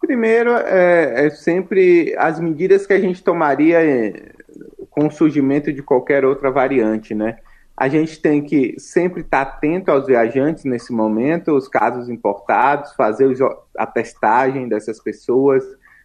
Primeiro, 0.01 0.53
é, 0.53 1.27
é 1.27 1.31
sempre 1.31 2.15
as 2.17 2.39
medidas 2.39 2.87
que 2.87 2.93
a 2.93 3.01
gente 3.01 3.21
tomaria 3.21 3.81
com 4.91 5.09
o 5.09 5.11
surgimento 5.11 5.73
de 5.73 5.83
qualquer 5.83 6.25
outra 6.25 6.53
variante, 6.53 7.17
né? 7.17 7.39
A 7.81 7.89
gente 7.89 8.21
tem 8.21 8.43
que 8.43 8.75
sempre 8.79 9.23
estar 9.23 9.41
atento 9.41 9.91
aos 9.91 10.05
viajantes 10.05 10.65
nesse 10.65 10.93
momento, 10.93 11.57
os 11.57 11.67
casos 11.67 12.11
importados, 12.11 12.93
fazer 12.93 13.35
a 13.75 13.87
testagem 13.87 14.69
dessas 14.69 15.01
pessoas, 15.01 15.65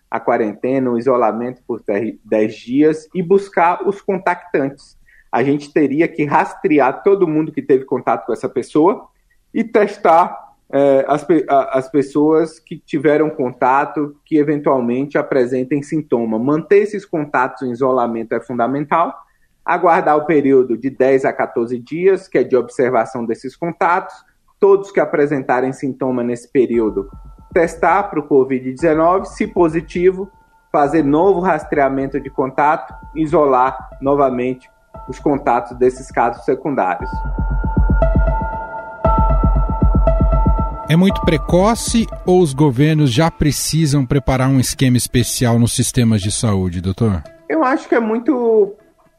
a 0.10 0.18
quarentena, 0.18 0.90
o 0.90 0.98
isolamento 0.98 1.62
por 1.68 1.84
10 2.24 2.56
dias 2.56 3.10
e 3.14 3.22
buscar 3.22 3.86
os 3.86 4.02
contactantes. 4.02 4.98
A 5.30 5.44
gente 5.44 5.74
teria 5.74 6.08
que 6.08 6.24
rastrear 6.24 7.04
todo 7.04 7.28
mundo 7.28 7.52
que 7.52 7.62
teve 7.62 7.84
contato 7.84 8.26
com 8.26 8.32
essa 8.32 8.48
pessoa 8.48 9.10
e 9.54 9.62
testar 9.62 10.54
é, 10.72 11.04
as, 11.10 11.28
as 11.72 11.92
pessoas 11.92 12.58
que 12.58 12.78
tiveram 12.78 13.30
contato, 13.30 14.16
que 14.24 14.38
eventualmente 14.38 15.18
apresentem 15.18 15.84
sintoma. 15.84 16.40
Manter 16.40 16.78
esses 16.78 17.06
contatos 17.06 17.64
em 17.64 17.72
isolamento 17.74 18.34
é 18.34 18.40
fundamental. 18.40 19.25
Aguardar 19.66 20.16
o 20.16 20.26
período 20.26 20.78
de 20.78 20.92
10 20.92 21.26
a 21.26 21.34
14 21.34 21.80
dias, 21.80 22.28
que 22.28 22.38
é 22.38 22.44
de 22.44 22.56
observação 22.56 23.26
desses 23.26 23.56
contatos. 23.56 24.14
Todos 24.60 24.92
que 24.92 25.00
apresentarem 25.00 25.74
sintoma 25.74 26.24
nesse 26.24 26.52
período 26.52 27.10
testar 27.52 28.04
para 28.04 28.20
o 28.20 28.28
Covid-19, 28.28 29.26
se 29.26 29.48
positivo, 29.48 30.30
fazer 30.72 31.04
novo 31.04 31.40
rastreamento 31.40 32.20
de 32.20 32.30
contato, 32.30 32.94
isolar 33.16 33.78
novamente 34.02 34.70
os 35.08 35.18
contatos 35.20 35.76
desses 35.78 36.12
casos 36.12 36.44
secundários. 36.44 37.10
É 40.90 40.96
muito 40.96 41.22
precoce 41.22 42.06
ou 42.26 42.42
os 42.42 42.54
governos 42.54 43.12
já 43.12 43.32
precisam 43.32 44.06
preparar 44.06 44.50
um 44.50 44.60
esquema 44.60 44.98
especial 44.98 45.58
nos 45.58 45.74
sistemas 45.74 46.22
de 46.22 46.32
saúde, 46.32 46.82
doutor? 46.82 47.24
Eu 47.50 47.64
acho 47.64 47.88
que 47.88 47.96
é 47.96 48.00
muito 48.00 48.76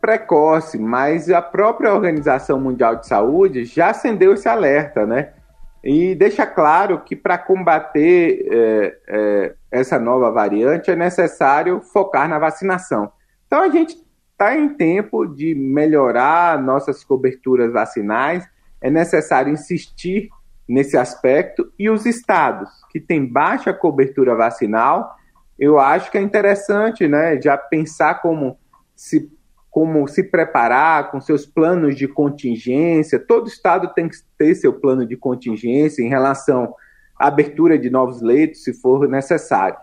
precoce, 0.06 0.78
mas 0.78 1.28
a 1.28 1.42
própria 1.42 1.92
Organização 1.92 2.60
Mundial 2.60 2.94
de 2.94 3.08
Saúde 3.08 3.64
já 3.64 3.90
acendeu 3.90 4.34
esse 4.34 4.48
alerta, 4.48 5.04
né? 5.04 5.32
E 5.82 6.14
deixa 6.14 6.46
claro 6.46 7.00
que 7.00 7.16
para 7.16 7.36
combater 7.36 8.46
é, 8.48 8.98
é, 9.08 9.54
essa 9.68 9.98
nova 9.98 10.30
variante 10.30 10.92
é 10.92 10.94
necessário 10.94 11.80
focar 11.80 12.28
na 12.28 12.38
vacinação. 12.38 13.10
Então 13.48 13.60
a 13.60 13.68
gente 13.68 13.96
está 14.30 14.56
em 14.56 14.68
tempo 14.68 15.26
de 15.26 15.56
melhorar 15.56 16.62
nossas 16.62 17.02
coberturas 17.02 17.72
vacinais, 17.72 18.48
é 18.80 18.88
necessário 18.88 19.52
insistir 19.52 20.28
nesse 20.68 20.96
aspecto 20.96 21.72
e 21.76 21.90
os 21.90 22.06
estados 22.06 22.70
que 22.92 23.00
têm 23.00 23.26
baixa 23.26 23.74
cobertura 23.74 24.36
vacinal, 24.36 25.16
eu 25.58 25.80
acho 25.80 26.12
que 26.12 26.18
é 26.18 26.22
interessante, 26.22 27.08
né, 27.08 27.40
já 27.42 27.58
pensar 27.58 28.22
como 28.22 28.56
se 28.94 29.35
como 29.76 30.08
se 30.08 30.22
preparar 30.22 31.10
com 31.10 31.20
seus 31.20 31.44
planos 31.44 31.94
de 31.96 32.08
contingência. 32.08 33.18
Todo 33.18 33.46
estado 33.46 33.92
tem 33.92 34.08
que 34.08 34.16
ter 34.38 34.54
seu 34.54 34.72
plano 34.72 35.04
de 35.04 35.18
contingência 35.18 36.02
em 36.02 36.08
relação 36.08 36.74
à 37.14 37.26
abertura 37.26 37.78
de 37.78 37.90
novos 37.90 38.22
leitos, 38.22 38.64
se 38.64 38.72
for 38.72 39.06
necessário. 39.06 39.76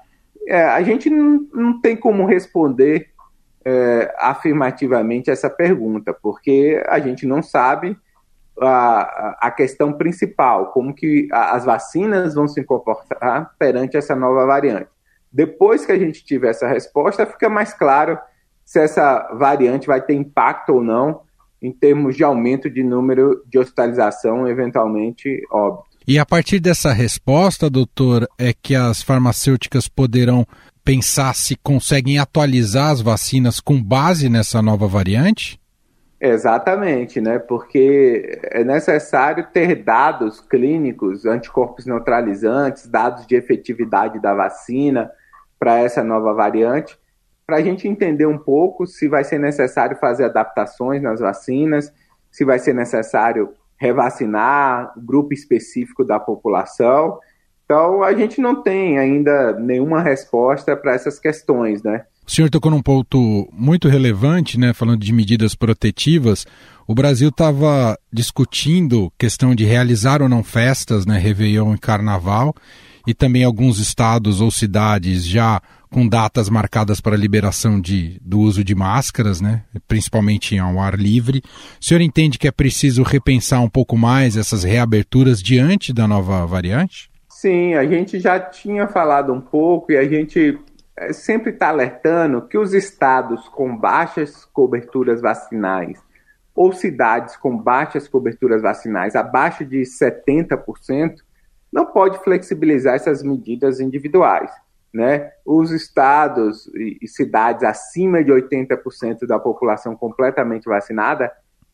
É, 0.48 0.64
a 0.64 0.82
gente 0.82 1.12
não, 1.12 1.48
não, 1.54 1.80
tem 1.80 1.96
como 1.96 2.26
responder 2.26 3.12
é, 3.64 4.12
afirmativamente 4.18 5.30
essa 5.30 5.48
pergunta, 5.48 6.12
porque 6.12 6.84
a 6.88 6.98
gente 6.98 7.28
não 7.28 7.44
sabe 7.44 7.96
a, 8.60 9.38
a 9.48 9.52
questão 9.52 9.94
principal, 9.94 10.72
como 10.72 10.96
que 10.96 11.28
as 11.32 11.66
vacinas 11.66 12.34
vão 12.34 12.48
se 12.48 12.64
comportar 12.64 13.54
perante 13.60 13.96
essa 13.96 14.16
nova 14.16 14.44
variante. 14.44 14.90
Depois 15.32 15.86
que 15.86 15.92
a 15.92 16.00
gente 16.00 16.26
tiver 16.26 16.50
essa 16.50 16.68
resposta, 16.68 17.28
fica 17.28 17.48
mais 17.48 17.76
claro 17.76 18.18
se 18.66 18.80
essa 18.80 19.30
variante 19.38 19.88
vai 19.88 20.02
ter 20.02 20.14
impacto 20.14 20.74
ou 20.74 20.84
não 20.84 21.22
em 21.62 21.72
termos 21.72 22.16
de 22.16 22.24
aumento 22.24 22.70
de 22.70 22.84
número 22.84 23.42
de 23.48 23.58
hospitalização, 23.58 24.48
eventualmente 24.48 25.42
óbito. 25.50 25.94
E 26.06 26.20
a 26.20 26.26
partir 26.26 26.60
dessa 26.60 26.92
resposta, 26.92 27.70
doutor, 27.70 28.28
é 28.38 28.54
que 28.54 28.76
as 28.76 29.02
farmacêuticas 29.02 29.88
poderão 29.88 30.46
pensar 30.84 31.34
se 31.34 31.56
conseguem 31.56 32.20
atualizar 32.20 32.92
as 32.92 33.02
vacinas 33.02 33.62
com 33.62 33.82
base 33.82 34.28
nessa 34.28 34.62
nova 34.62 34.86
variante? 34.86 35.58
Exatamente, 36.20 37.20
né? 37.20 37.40
Porque 37.40 38.40
é 38.44 38.64
necessário 38.64 39.48
ter 39.52 39.84
dados 39.84 40.40
clínicos, 40.42 41.26
anticorpos 41.26 41.86
neutralizantes, 41.86 42.88
dados 42.88 43.26
de 43.26 43.36
efetividade 43.36 44.22
da 44.22 44.34
vacina 44.34 45.12
para 45.60 45.80
essa 45.80 46.04
nova 46.04 46.34
variante, 46.34 46.98
para 47.46 47.58
a 47.58 47.62
gente 47.62 47.88
entender 47.88 48.26
um 48.26 48.38
pouco 48.38 48.86
se 48.88 49.08
vai 49.08 49.24
ser 49.24 49.40
necessário 49.40 49.98
fazer 49.98 50.26
adaptações 50.26 51.02
nas 51.02 51.20
vacinas, 51.20 51.92
se 52.32 52.46
vai 52.46 52.60
ser 52.60 52.74
necessário 52.74 53.50
revacinar 53.78 54.94
grupo 54.98 55.34
específico 55.34 56.06
da 56.06 56.20
população. 56.20 57.20
Então, 57.66 58.04
a 58.04 58.14
gente 58.14 58.40
não 58.40 58.62
tem 58.62 58.98
ainda 58.98 59.54
nenhuma 59.60 60.02
resposta 60.02 60.76
para 60.76 60.94
essas 60.94 61.20
questões, 61.20 61.84
né? 61.84 62.06
O 62.26 62.32
senhor 62.32 62.50
tocou 62.50 62.72
num 62.72 62.82
ponto 62.82 63.50
muito 63.52 63.90
relevante, 63.90 64.58
né, 64.58 64.74
falando 64.74 65.02
de 65.02 65.12
medidas 65.12 65.56
protetivas. 65.56 66.46
O 66.88 66.96
Brasil 66.96 67.30
estava 67.30 67.98
discutindo 68.12 69.12
questão 69.18 69.54
de 69.54 69.66
realizar 69.66 70.22
ou 70.22 70.30
não 70.30 70.44
festas, 70.44 71.06
né, 71.06 71.18
Réveillon 71.18 71.74
e 71.74 71.78
Carnaval, 71.78 72.56
e 73.06 73.14
também 73.14 73.44
alguns 73.44 73.80
estados 73.80 74.40
ou 74.40 74.50
cidades 74.50 75.26
já 75.26 75.62
com 75.94 76.08
datas 76.08 76.50
marcadas 76.50 77.00
para 77.00 77.16
liberação 77.16 77.80
de, 77.80 78.20
do 78.20 78.40
uso 78.40 78.64
de 78.64 78.74
máscaras, 78.74 79.40
né, 79.40 79.64
principalmente 79.88 80.58
ao 80.58 80.80
ar 80.80 80.96
livre. 80.96 81.44
O 81.80 81.86
senhor 81.86 82.02
entende 82.02 82.40
que 82.40 82.48
é 82.48 82.52
preciso 82.52 83.04
repensar 83.04 83.62
um 83.62 83.70
pouco 83.70 83.96
mais 83.96 84.36
essas 84.36 84.64
reaberturas 84.64 85.42
diante 85.42 85.94
da 85.94 86.08
nova 86.08 86.48
variante? 86.48 87.12
Sim, 87.30 87.76
a 87.76 87.86
gente 87.86 88.20
já 88.20 88.40
tinha 88.40 88.88
falado 88.88 89.32
um 89.32 89.40
pouco 89.40 89.92
e 89.92 89.98
a 89.98 90.08
gente 90.08 90.60
é, 90.98 91.14
sempre 91.14 91.52
está 91.52 91.70
alertando 91.70 92.42
que 92.42 92.58
os 92.58 92.74
estados 92.74 93.48
com 93.50 93.78
baixas 93.78 94.46
coberturas 94.46 95.22
vacinais 95.22 96.00
ou 96.56 96.74
cidades 96.74 97.38
com 97.38 97.56
baixas 97.56 98.08
coberturas 98.08 98.62
vacinais, 98.62 99.16
abaixo 99.16 99.64
de 99.64 99.82
70%, 99.82 101.18
não 101.72 101.86
pode 101.86 102.24
flexibilizar 102.24 102.96
essas 102.96 103.22
medidas 103.24 103.80
individuais. 103.80 104.52
Né? 104.94 105.32
Os 105.44 105.72
estados 105.72 106.70
e 106.76 107.08
cidades 107.08 107.64
acima 107.64 108.24
de 108.24 108.32
80% 108.32 109.26
da 109.26 109.40
população 109.40 109.96
completamente 109.96 110.66
vacinada, 110.66 111.32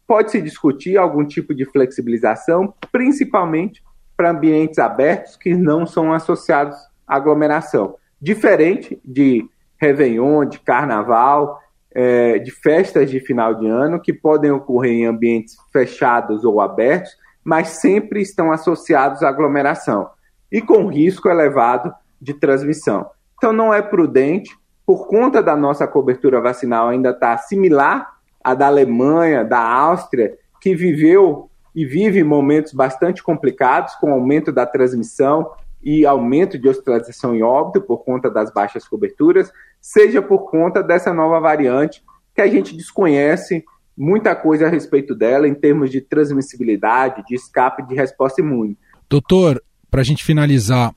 pode-se 0.08 0.42
discutir 0.42 0.98
algum 0.98 1.26
tipo 1.26 1.54
de 1.54 1.66
flexibilização, 1.66 2.74
principalmente 2.92 3.84
para 4.16 4.32
ambientes 4.32 4.80
abertos 4.80 5.36
que 5.36 5.54
não 5.54 5.86
são 5.86 6.14
associados 6.14 6.78
à 7.06 7.18
aglomeração 7.18 7.96
diferente 8.22 9.00
de 9.06 9.48
Réveillon, 9.78 10.46
de 10.46 10.60
Carnaval, 10.60 11.60
é, 11.92 12.38
de 12.38 12.52
festas 12.52 13.10
de 13.10 13.20
final 13.20 13.56
de 13.56 13.68
ano, 13.68 14.02
que 14.02 14.14
podem 14.14 14.52
ocorrer 14.52 14.92
em 14.92 15.06
ambientes 15.06 15.56
fechados 15.72 16.44
ou 16.44 16.60
abertos, 16.60 17.12
mas 17.44 17.70
sempre 17.82 18.22
estão 18.22 18.52
associados 18.52 19.24
à 19.24 19.30
aglomeração 19.30 20.10
e 20.52 20.62
com 20.62 20.88
risco 20.88 21.30
elevado 21.30 21.94
de 22.22 22.34
transmissão. 22.34 23.10
Então, 23.38 23.54
não 23.54 23.74
é 23.74 23.82
prudente, 23.82 24.58
por 24.86 25.08
conta 25.08 25.42
da 25.42 25.56
nossa 25.56 25.88
cobertura 25.88 26.42
vacinal 26.42 26.90
ainda 26.90 27.12
estar 27.12 27.38
tá 27.38 27.38
similar 27.38 28.08
à 28.44 28.54
da 28.54 28.68
Alemanha, 28.68 29.44
da 29.44 29.60
Áustria, 29.60 30.38
que 30.60 30.76
viveu 30.76 31.50
e 31.76 31.86
vive 31.86 32.24
momentos 32.24 32.74
bastante 32.74 33.22
complicados 33.22 33.96
com 33.96 34.12
aumento 34.12 34.52
da 34.52 34.66
transmissão, 34.66 35.52
e 35.82 36.06
aumento 36.06 36.58
de 36.58 36.68
hospitalização 36.68 37.36
e 37.36 37.42
óbito 37.42 37.82
por 37.82 38.04
conta 38.04 38.30
das 38.30 38.52
baixas 38.52 38.88
coberturas, 38.88 39.52
seja 39.80 40.22
por 40.22 40.50
conta 40.50 40.84
dessa 40.84 41.14
nova 41.14 41.40
variante 41.40 42.04
que 42.36 42.42
a 42.42 42.48
gente 42.48 42.76
desconhece 42.76 43.64
muita 43.98 44.36
coisa 44.36 44.68
a 44.68 44.70
respeito 44.70 45.16
dela 45.16 45.48
em 45.48 45.54
termos 45.54 45.90
de 45.90 46.02
transmissibilidade, 46.02 47.24
de 47.28 47.36
escape 47.36 47.86
de 47.88 47.96
resposta 47.96 48.42
imune. 48.42 48.78
Doutor, 49.10 49.62
para 49.90 50.02
a 50.02 50.04
gente 50.04 50.24
finalizar, 50.24 50.94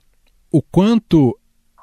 o 0.53 0.61
quanto 0.61 1.37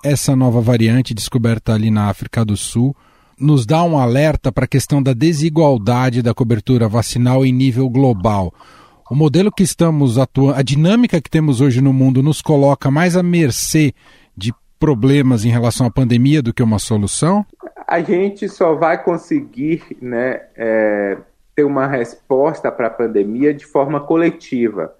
essa 0.03 0.35
nova 0.35 0.61
variante 0.61 1.13
descoberta 1.13 1.73
ali 1.73 1.89
na 1.89 2.07
África 2.07 2.45
do 2.45 2.55
Sul 2.55 2.95
nos 3.37 3.65
dá 3.65 3.83
um 3.83 3.97
alerta 3.97 4.51
para 4.51 4.65
a 4.65 4.67
questão 4.67 5.01
da 5.01 5.13
desigualdade 5.13 6.21
da 6.21 6.33
cobertura 6.33 6.87
vacinal 6.87 7.45
em 7.45 7.51
nível 7.51 7.89
global. 7.89 8.53
O 9.09 9.15
modelo 9.15 9.51
que 9.51 9.63
estamos 9.63 10.19
atuando, 10.19 10.53
a 10.53 10.61
dinâmica 10.61 11.19
que 11.19 11.29
temos 11.29 11.61
hoje 11.61 11.81
no 11.81 11.91
mundo 11.91 12.21
nos 12.21 12.41
coloca 12.41 12.91
mais 12.91 13.17
à 13.17 13.23
mercê 13.23 13.93
de 14.37 14.53
problemas 14.79 15.43
em 15.43 15.49
relação 15.49 15.87
à 15.87 15.91
pandemia 15.91 16.41
do 16.41 16.53
que 16.53 16.61
uma 16.61 16.77
solução? 16.77 17.45
A 17.87 18.01
gente 18.01 18.47
só 18.47 18.75
vai 18.75 19.03
conseguir 19.03 19.97
né, 19.99 20.41
é, 20.55 21.17
ter 21.55 21.63
uma 21.63 21.87
resposta 21.87 22.71
para 22.71 22.87
a 22.87 22.91
pandemia 22.91 23.53
de 23.53 23.65
forma 23.65 23.99
coletiva. 23.99 24.93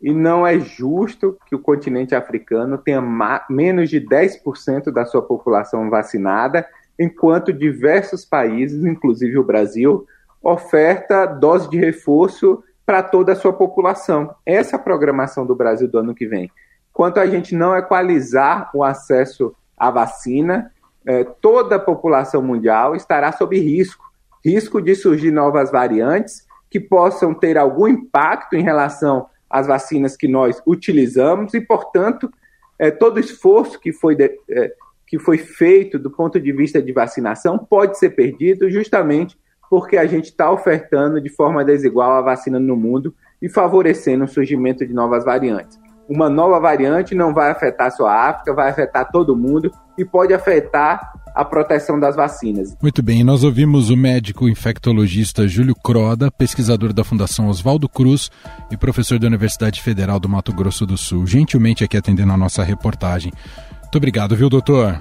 E 0.00 0.12
não 0.12 0.46
é 0.46 0.58
justo 0.58 1.36
que 1.46 1.54
o 1.54 1.58
continente 1.58 2.14
africano 2.14 2.76
tenha 2.78 3.02
menos 3.48 3.88
de 3.88 4.00
10% 4.00 4.92
da 4.92 5.04
sua 5.04 5.22
população 5.22 5.88
vacinada, 5.88 6.66
enquanto 6.98 7.52
diversos 7.52 8.24
países, 8.24 8.84
inclusive 8.84 9.38
o 9.38 9.44
Brasil, 9.44 10.06
oferta 10.42 11.26
dose 11.26 11.68
de 11.68 11.78
reforço 11.78 12.62
para 12.84 13.02
toda 13.02 13.32
a 13.32 13.36
sua 13.36 13.52
população. 13.52 14.34
Essa 14.44 14.76
é 14.76 14.78
a 14.78 14.82
programação 14.82 15.46
do 15.46 15.54
Brasil 15.54 15.88
do 15.88 15.98
ano 15.98 16.14
que 16.14 16.26
vem. 16.26 16.50
Quanto 16.92 17.18
a 17.18 17.26
gente 17.26 17.54
não 17.54 17.76
equalizar 17.76 18.70
o 18.72 18.84
acesso 18.84 19.54
à 19.76 19.90
vacina, 19.90 20.70
é, 21.04 21.24
toda 21.24 21.76
a 21.76 21.80
população 21.80 22.42
mundial 22.42 22.94
estará 22.94 23.32
sob 23.32 23.58
risco 23.58 24.06
risco 24.46 24.80
de 24.80 24.94
surgir 24.94 25.32
novas 25.32 25.72
variantes 25.72 26.46
que 26.70 26.78
possam 26.78 27.34
ter 27.34 27.58
algum 27.58 27.88
impacto 27.88 28.54
em 28.54 28.62
relação 28.62 29.26
às 29.48 29.66
vacinas 29.66 30.16
que 30.16 30.28
nós 30.28 30.60
utilizamos 30.66 31.54
e, 31.54 31.60
portanto, 31.60 32.30
é, 32.78 32.90
todo 32.90 33.20
esforço 33.20 33.80
que 33.80 33.92
foi, 33.92 34.14
de, 34.14 34.38
é, 34.50 34.72
que 35.06 35.18
foi 35.18 35.38
feito 35.38 35.98
do 35.98 36.10
ponto 36.10 36.40
de 36.40 36.52
vista 36.52 36.82
de 36.82 36.92
vacinação 36.92 37.58
pode 37.58 37.98
ser 37.98 38.10
perdido 38.10 38.68
justamente 38.70 39.38
porque 39.68 39.96
a 39.96 40.06
gente 40.06 40.26
está 40.26 40.50
ofertando 40.50 41.20
de 41.20 41.28
forma 41.28 41.64
desigual 41.64 42.12
a 42.12 42.20
vacina 42.20 42.58
no 42.58 42.76
mundo 42.76 43.14
e 43.40 43.48
favorecendo 43.48 44.24
o 44.24 44.28
surgimento 44.28 44.86
de 44.86 44.94
novas 44.94 45.24
variantes. 45.24 45.78
uma 46.08 46.30
nova 46.30 46.60
variante 46.60 47.16
não 47.16 47.34
vai 47.34 47.50
afetar 47.50 47.90
só 47.90 48.06
a 48.06 48.28
África, 48.28 48.54
vai 48.54 48.70
afetar 48.70 49.10
todo 49.10 49.36
mundo 49.36 49.72
e 49.98 50.04
pode 50.04 50.32
afetar 50.32 51.12
a 51.36 51.44
proteção 51.44 52.00
das 52.00 52.16
vacinas. 52.16 52.74
Muito 52.80 53.02
bem, 53.02 53.22
nós 53.22 53.44
ouvimos 53.44 53.90
o 53.90 53.96
médico 53.96 54.48
infectologista 54.48 55.46
Júlio 55.46 55.74
Croda, 55.74 56.30
pesquisador 56.30 56.94
da 56.94 57.04
Fundação 57.04 57.48
Oswaldo 57.48 57.86
Cruz 57.90 58.30
e 58.70 58.76
professor 58.76 59.18
da 59.18 59.26
Universidade 59.26 59.82
Federal 59.82 60.18
do 60.18 60.30
Mato 60.30 60.50
Grosso 60.54 60.86
do 60.86 60.96
Sul, 60.96 61.26
gentilmente 61.26 61.84
aqui 61.84 61.94
atendendo 61.94 62.32
a 62.32 62.38
nossa 62.38 62.62
reportagem. 62.64 63.30
Muito 63.82 63.96
obrigado, 63.96 64.34
viu, 64.34 64.48
doutor? 64.48 64.98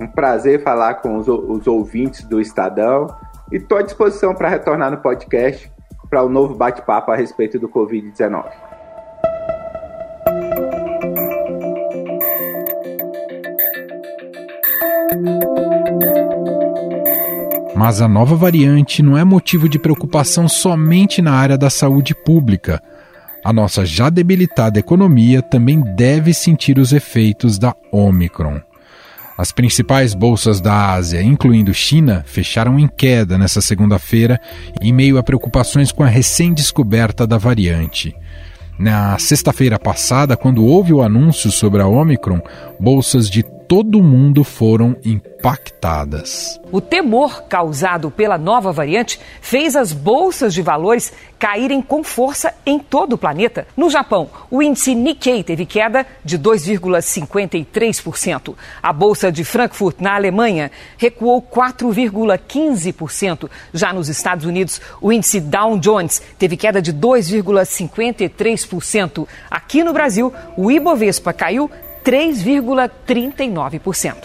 Um 0.00 0.06
prazer 0.06 0.62
falar 0.62 0.94
com 0.94 1.18
os, 1.18 1.26
os 1.26 1.66
ouvintes 1.66 2.22
do 2.24 2.40
Estadão 2.40 3.08
e 3.50 3.56
estou 3.56 3.78
à 3.78 3.82
disposição 3.82 4.32
para 4.32 4.48
retornar 4.48 4.92
no 4.92 4.98
podcast 4.98 5.68
para 6.08 6.22
o 6.22 6.26
um 6.26 6.30
novo 6.30 6.54
bate-papo 6.54 7.10
a 7.10 7.16
respeito 7.16 7.58
do 7.58 7.68
Covid-19. 7.68 8.44
Mas 17.74 18.00
a 18.00 18.08
nova 18.08 18.36
variante 18.36 19.02
não 19.02 19.18
é 19.18 19.24
motivo 19.24 19.68
de 19.68 19.78
preocupação 19.78 20.48
somente 20.48 21.20
na 21.20 21.32
área 21.32 21.58
da 21.58 21.68
saúde 21.68 22.14
pública. 22.14 22.82
A 23.44 23.52
nossa 23.52 23.84
já 23.84 24.08
debilitada 24.08 24.78
economia 24.78 25.42
também 25.42 25.80
deve 25.80 26.32
sentir 26.32 26.78
os 26.78 26.92
efeitos 26.92 27.58
da 27.58 27.74
Omicron. 27.92 28.60
As 29.36 29.50
principais 29.50 30.14
bolsas 30.14 30.60
da 30.60 30.92
Ásia, 30.92 31.20
incluindo 31.20 31.74
China, 31.74 32.22
fecharam 32.26 32.78
em 32.78 32.86
queda 32.86 33.36
nesta 33.36 33.60
segunda-feira, 33.60 34.40
em 34.80 34.92
meio 34.92 35.18
a 35.18 35.22
preocupações 35.22 35.90
com 35.90 36.04
a 36.04 36.08
recém-descoberta 36.08 37.26
da 37.26 37.36
variante. 37.36 38.16
Na 38.78 39.18
sexta-feira 39.18 39.78
passada, 39.78 40.36
quando 40.36 40.64
houve 40.64 40.92
o 40.92 41.02
anúncio 41.02 41.50
sobre 41.50 41.82
a 41.82 41.86
Omicron, 41.86 42.40
bolsas 42.78 43.28
de 43.28 43.44
todo 43.68 44.02
mundo 44.02 44.42
foram 44.44 44.96
impactadas. 45.04 46.58
O 46.70 46.80
temor 46.80 47.42
causado 47.44 48.10
pela 48.10 48.38
nova 48.38 48.72
variante 48.72 49.20
fez 49.40 49.76
as 49.76 49.92
bolsas 49.92 50.54
de 50.54 50.62
valores 50.62 51.12
caírem 51.38 51.82
com 51.82 52.02
força 52.02 52.54
em 52.64 52.78
todo 52.78 53.12
o 53.14 53.18
planeta. 53.18 53.66
No 53.76 53.90
Japão, 53.90 54.30
o 54.50 54.62
índice 54.62 54.94
Nikkei 54.94 55.42
teve 55.42 55.66
queda 55.66 56.06
de 56.24 56.38
2,53%. 56.38 58.54
A 58.82 58.90
bolsa 58.92 59.30
de 59.30 59.44
Frankfurt, 59.44 60.00
na 60.00 60.14
Alemanha, 60.14 60.70
recuou 60.96 61.42
4,15%. 61.42 63.50
Já 63.72 63.92
nos 63.92 64.08
Estados 64.08 64.46
Unidos, 64.46 64.80
o 65.00 65.12
índice 65.12 65.40
Dow 65.40 65.78
Jones 65.78 66.22
teve 66.38 66.56
queda 66.56 66.80
de 66.80 66.92
2,53%. 66.92 69.26
Aqui 69.50 69.82
no 69.84 69.92
Brasil, 69.92 70.32
o 70.56 70.70
Ibovespa 70.70 71.32
caiu 71.32 71.68
3,39%. 72.04 74.16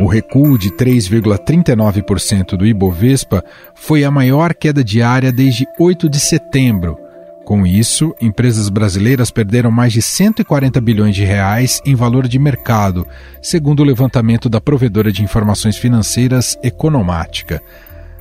O 0.00 0.06
recuo 0.06 0.56
de 0.58 0.70
3,39% 0.70 2.56
do 2.56 2.66
Ibovespa 2.66 3.44
foi 3.76 4.02
a 4.02 4.10
maior 4.10 4.54
queda 4.54 4.82
diária 4.82 5.30
desde 5.30 5.68
8 5.78 6.08
de 6.08 6.18
setembro. 6.18 6.98
Com 7.44 7.64
isso, 7.64 8.12
empresas 8.20 8.68
brasileiras 8.68 9.30
perderam 9.30 9.70
mais 9.70 9.92
de 9.92 10.02
140 10.02 10.80
bilhões 10.80 11.14
de 11.14 11.24
reais 11.24 11.80
em 11.86 11.94
valor 11.94 12.26
de 12.26 12.40
mercado, 12.40 13.06
segundo 13.40 13.80
o 13.80 13.84
levantamento 13.84 14.48
da 14.48 14.60
provedora 14.60 15.12
de 15.12 15.22
informações 15.22 15.76
financeiras 15.76 16.58
Economática. 16.60 17.62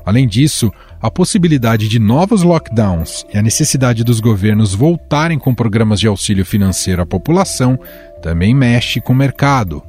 Além 0.06 0.26
disso, 0.26 0.72
a 1.02 1.12
possibilidade 1.12 1.88
de 1.88 2.00
novos 2.00 2.42
lockdowns 2.42 3.26
e 3.34 3.38
a 3.38 3.42
necessidade 3.42 4.04
dos 4.04 4.20
governos 4.20 4.74
voltarem 4.74 5.38
com 5.38 5.54
programas 5.54 6.00
de 6.00 6.08
auxílio 6.08 6.46
financeiro 6.46 7.02
à 7.02 7.06
população 7.06 7.80
também 8.22 8.54
mexe 8.54 9.00
com 9.00 9.14
o 9.14 9.16
mercado. 9.16 9.84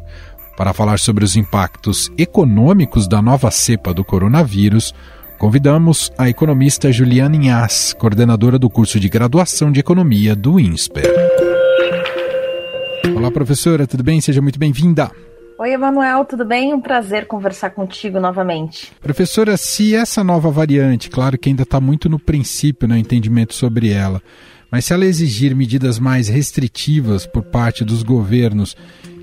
Para 0.56 0.72
falar 0.72 0.98
sobre 0.98 1.24
os 1.24 1.36
impactos 1.36 2.10
econômicos 2.18 3.08
da 3.08 3.22
nova 3.22 3.50
cepa 3.50 3.94
do 3.94 4.04
coronavírus, 4.04 4.92
convidamos 5.38 6.12
a 6.18 6.28
economista 6.28 6.92
Juliana 6.92 7.36
Inhas, 7.36 7.94
coordenadora 7.98 8.58
do 8.58 8.68
curso 8.68 9.00
de 9.00 9.08
graduação 9.08 9.72
de 9.72 9.80
economia 9.80 10.34
do 10.34 10.58
INSPER. 10.60 11.06
Olá, 13.16 13.30
professora, 13.30 13.86
tudo 13.86 14.02
bem? 14.02 14.20
Seja 14.20 14.42
muito 14.42 14.58
bem-vinda. 14.58 15.10
Oi, 15.60 15.72
Emanuel, 15.72 16.24
tudo 16.24 16.44
bem? 16.44 16.72
Um 16.72 16.80
prazer 16.80 17.26
conversar 17.26 17.70
contigo 17.70 18.20
novamente. 18.20 18.92
Professora, 19.00 19.56
se 19.56 19.92
essa 19.92 20.22
nova 20.22 20.52
variante, 20.52 21.10
claro 21.10 21.36
que 21.36 21.48
ainda 21.48 21.64
está 21.64 21.80
muito 21.80 22.08
no 22.08 22.16
princípio, 22.16 22.86
no 22.86 22.94
né, 22.94 23.00
entendimento 23.00 23.52
sobre 23.54 23.90
ela, 23.90 24.22
mas 24.70 24.84
se 24.84 24.92
ela 24.92 25.04
exigir 25.04 25.56
medidas 25.56 25.98
mais 25.98 26.28
restritivas 26.28 27.26
por 27.26 27.42
parte 27.42 27.84
dos 27.84 28.04
governos, 28.04 28.76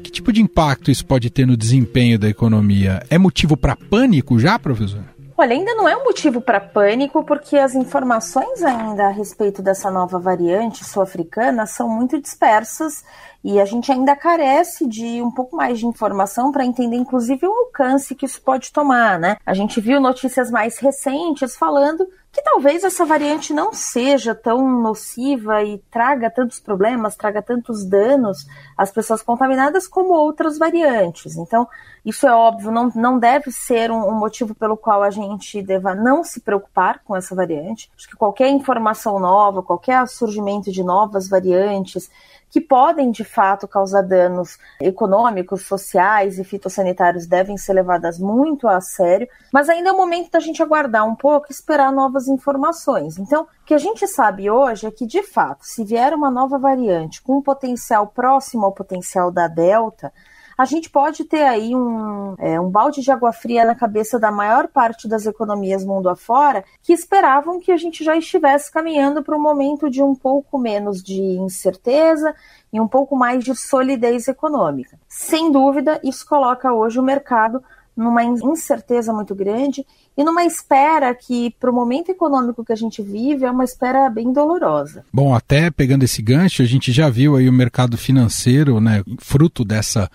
que 0.04 0.12
tipo 0.12 0.34
de 0.34 0.42
impacto 0.42 0.92
isso 0.92 1.06
pode 1.06 1.30
ter 1.30 1.48
no 1.48 1.56
desempenho 1.56 2.20
da 2.20 2.28
economia? 2.28 3.02
É 3.10 3.18
motivo 3.18 3.56
para 3.56 3.78
pânico 3.78 4.38
já, 4.38 4.60
professor? 4.60 5.15
Olha, 5.38 5.54
ainda 5.54 5.76
não 5.76 5.86
é 5.86 5.98
um 5.98 6.06
motivo 6.06 6.40
para 6.40 6.62
pânico, 6.62 7.22
porque 7.26 7.58
as 7.58 7.76
informações 7.76 8.64
ainda 8.64 9.08
a 9.08 9.10
respeito 9.10 9.62
dessa 9.62 9.92
nova 9.92 10.18
variante 10.18 10.86
sul-africana 10.86 11.66
são 11.66 11.90
muito 11.90 12.22
dispersas 12.22 13.04
e 13.44 13.60
a 13.60 13.66
gente 13.66 13.92
ainda 13.92 14.16
carece 14.16 14.88
de 14.88 15.22
um 15.22 15.30
pouco 15.30 15.58
mais 15.58 15.78
de 15.78 15.86
informação 15.86 16.54
para 16.54 16.66
entender, 16.66 16.96
inclusive, 16.96 17.46
o 17.46 17.52
alcance 17.52 18.16
que 18.16 18.26
isso 18.26 18.42
pode 18.42 18.72
tomar, 18.72 19.20
né? 19.20 19.36
A 19.46 19.54
gente 19.54 19.82
viu 19.82 20.00
notícias 20.00 20.50
mais 20.50 20.78
recentes 20.80 21.58
falando 21.58 22.08
que 22.36 22.42
talvez 22.42 22.84
essa 22.84 23.06
variante 23.06 23.54
não 23.54 23.72
seja 23.72 24.36
tão 24.36 24.70
nociva 24.82 25.64
e 25.64 25.78
traga 25.90 26.30
tantos 26.30 26.60
problemas, 26.60 27.16
traga 27.16 27.42
tantos 27.42 27.86
danos 27.86 28.46
às 28.78 28.92
pessoas 28.92 29.22
contaminadas 29.22 29.88
como 29.88 30.14
outras 30.14 30.58
variantes. 30.58 31.38
Então, 31.38 31.66
isso 32.04 32.28
é 32.28 32.34
óbvio, 32.34 32.72
não, 32.72 32.92
não 32.94 33.18
deve 33.18 33.54
ser 33.54 33.90
um, 33.90 34.10
um 34.10 34.20
motivo 34.20 34.54
pelo 34.54 34.76
qual 34.76 35.02
a 35.02 35.10
gente 35.10 35.62
deva 35.62 35.96
não 35.96 36.26
se 36.26 36.42
preocupar 36.42 37.00
com 37.06 37.16
essa 37.16 37.34
variante. 37.34 37.90
Acho 37.98 38.10
que 38.10 38.18
qualquer 38.18 38.50
informação 38.50 39.18
nova, 39.18 39.64
qualquer 39.64 40.06
surgimento 40.06 40.74
de 40.74 40.84
novas 40.84 41.30
variantes, 41.30 42.12
que 42.56 42.62
podem 42.62 43.12
de 43.12 43.26
fato 43.26 43.68
causar 43.68 44.02
danos 44.02 44.58
econômicos, 44.80 45.64
sociais 45.64 46.40
e 46.40 46.44
fitossanitários 46.46 47.28
devem 47.28 47.58
ser 47.58 47.74
levadas 47.74 48.18
muito 48.18 48.66
a 48.66 48.80
sério, 48.80 49.28
mas 49.52 49.68
ainda 49.68 49.90
é 49.90 49.92
o 49.92 49.98
momento 49.98 50.32
da 50.32 50.40
gente 50.40 50.64
aguardar 50.64 51.06
um 51.06 51.18
pouco 51.18 51.48
e 51.50 51.52
esperar 51.52 51.92
novas 51.92 52.30
informações. 52.30 53.20
Então, 53.20 53.44
o 53.44 53.66
que 53.66 53.74
a 53.74 53.78
gente 53.78 54.08
sabe 54.08 54.50
hoje 54.50 54.88
é 54.88 54.92
que, 54.92 55.06
de 55.06 55.22
fato, 55.22 55.66
se 55.66 55.84
vier 55.84 56.14
uma 56.14 56.32
nova 56.32 56.58
variante 56.58 57.22
com 57.22 57.40
um 57.40 57.42
potencial 57.42 58.08
próximo 58.08 58.66
ao 58.66 58.72
potencial 58.72 59.30
da 59.30 59.50
Delta, 59.50 60.14
a 60.58 60.66
gente 60.66 60.90
pode 60.90 61.24
ter 61.26 61.44
aí 61.44 61.76
um, 61.76 62.36
é, 62.38 62.60
um 62.60 62.70
balde 62.70 63.02
de 63.02 63.12
água 63.12 63.34
fria 63.34 63.66
na 63.66 63.76
cabeça 63.76 64.20
da 64.20 64.32
maior 64.32 64.68
parte 64.68 65.08
das 65.08 65.26
economias 65.26 65.84
mundo 65.84 66.10
afora 66.10 66.64
que 66.82 66.94
esperavam 66.94 67.60
que 67.60 67.72
a 67.72 67.78
gente 67.78 68.04
já 68.04 68.16
estivesse 68.16 68.72
caminhando 68.72 69.24
para 69.24 69.38
um 69.38 69.42
momento 69.42 69.90
de 69.90 70.02
um 70.02 70.16
pouco 70.16 70.58
menos 70.58 71.04
de 71.04 71.22
incerteza 71.22 72.34
e 72.72 72.80
um 72.80 72.88
pouco 72.88 73.16
mais 73.16 73.44
de 73.44 73.56
solidez 73.56 74.28
econômica. 74.28 74.98
Sem 75.08 75.52
dúvida, 75.52 76.00
isso 76.04 76.26
coloca 76.28 76.74
hoje 76.74 77.00
o 77.00 77.04
mercado 77.04 77.62
numa 77.96 78.24
incerteza 78.24 79.14
muito 79.14 79.34
grande 79.34 79.86
e 80.18 80.24
numa 80.24 80.44
espera 80.44 81.14
que, 81.16 81.56
para 81.60 81.72
o 81.72 81.74
momento 81.74 82.10
econômico 82.10 82.64
que 82.64 82.74
a 82.74 82.76
gente 82.76 83.02
vive, 83.02 83.46
é 83.46 83.52
uma 83.52 83.64
espera 83.64 84.10
bem 84.10 84.34
dolorosa. 84.34 85.06
Bom, 85.14 85.34
até 85.34 85.72
pegando 85.72 86.04
esse 86.04 86.22
gancho, 86.22 86.62
a 86.62 86.66
gente 86.66 86.92
já 86.92 87.10
viu 87.10 87.36
aí 87.36 87.48
o 87.48 87.54
mercado 87.54 87.98
financeiro, 87.98 88.82
né, 88.82 89.02
fruto 89.20 89.64
dessa 89.64 90.10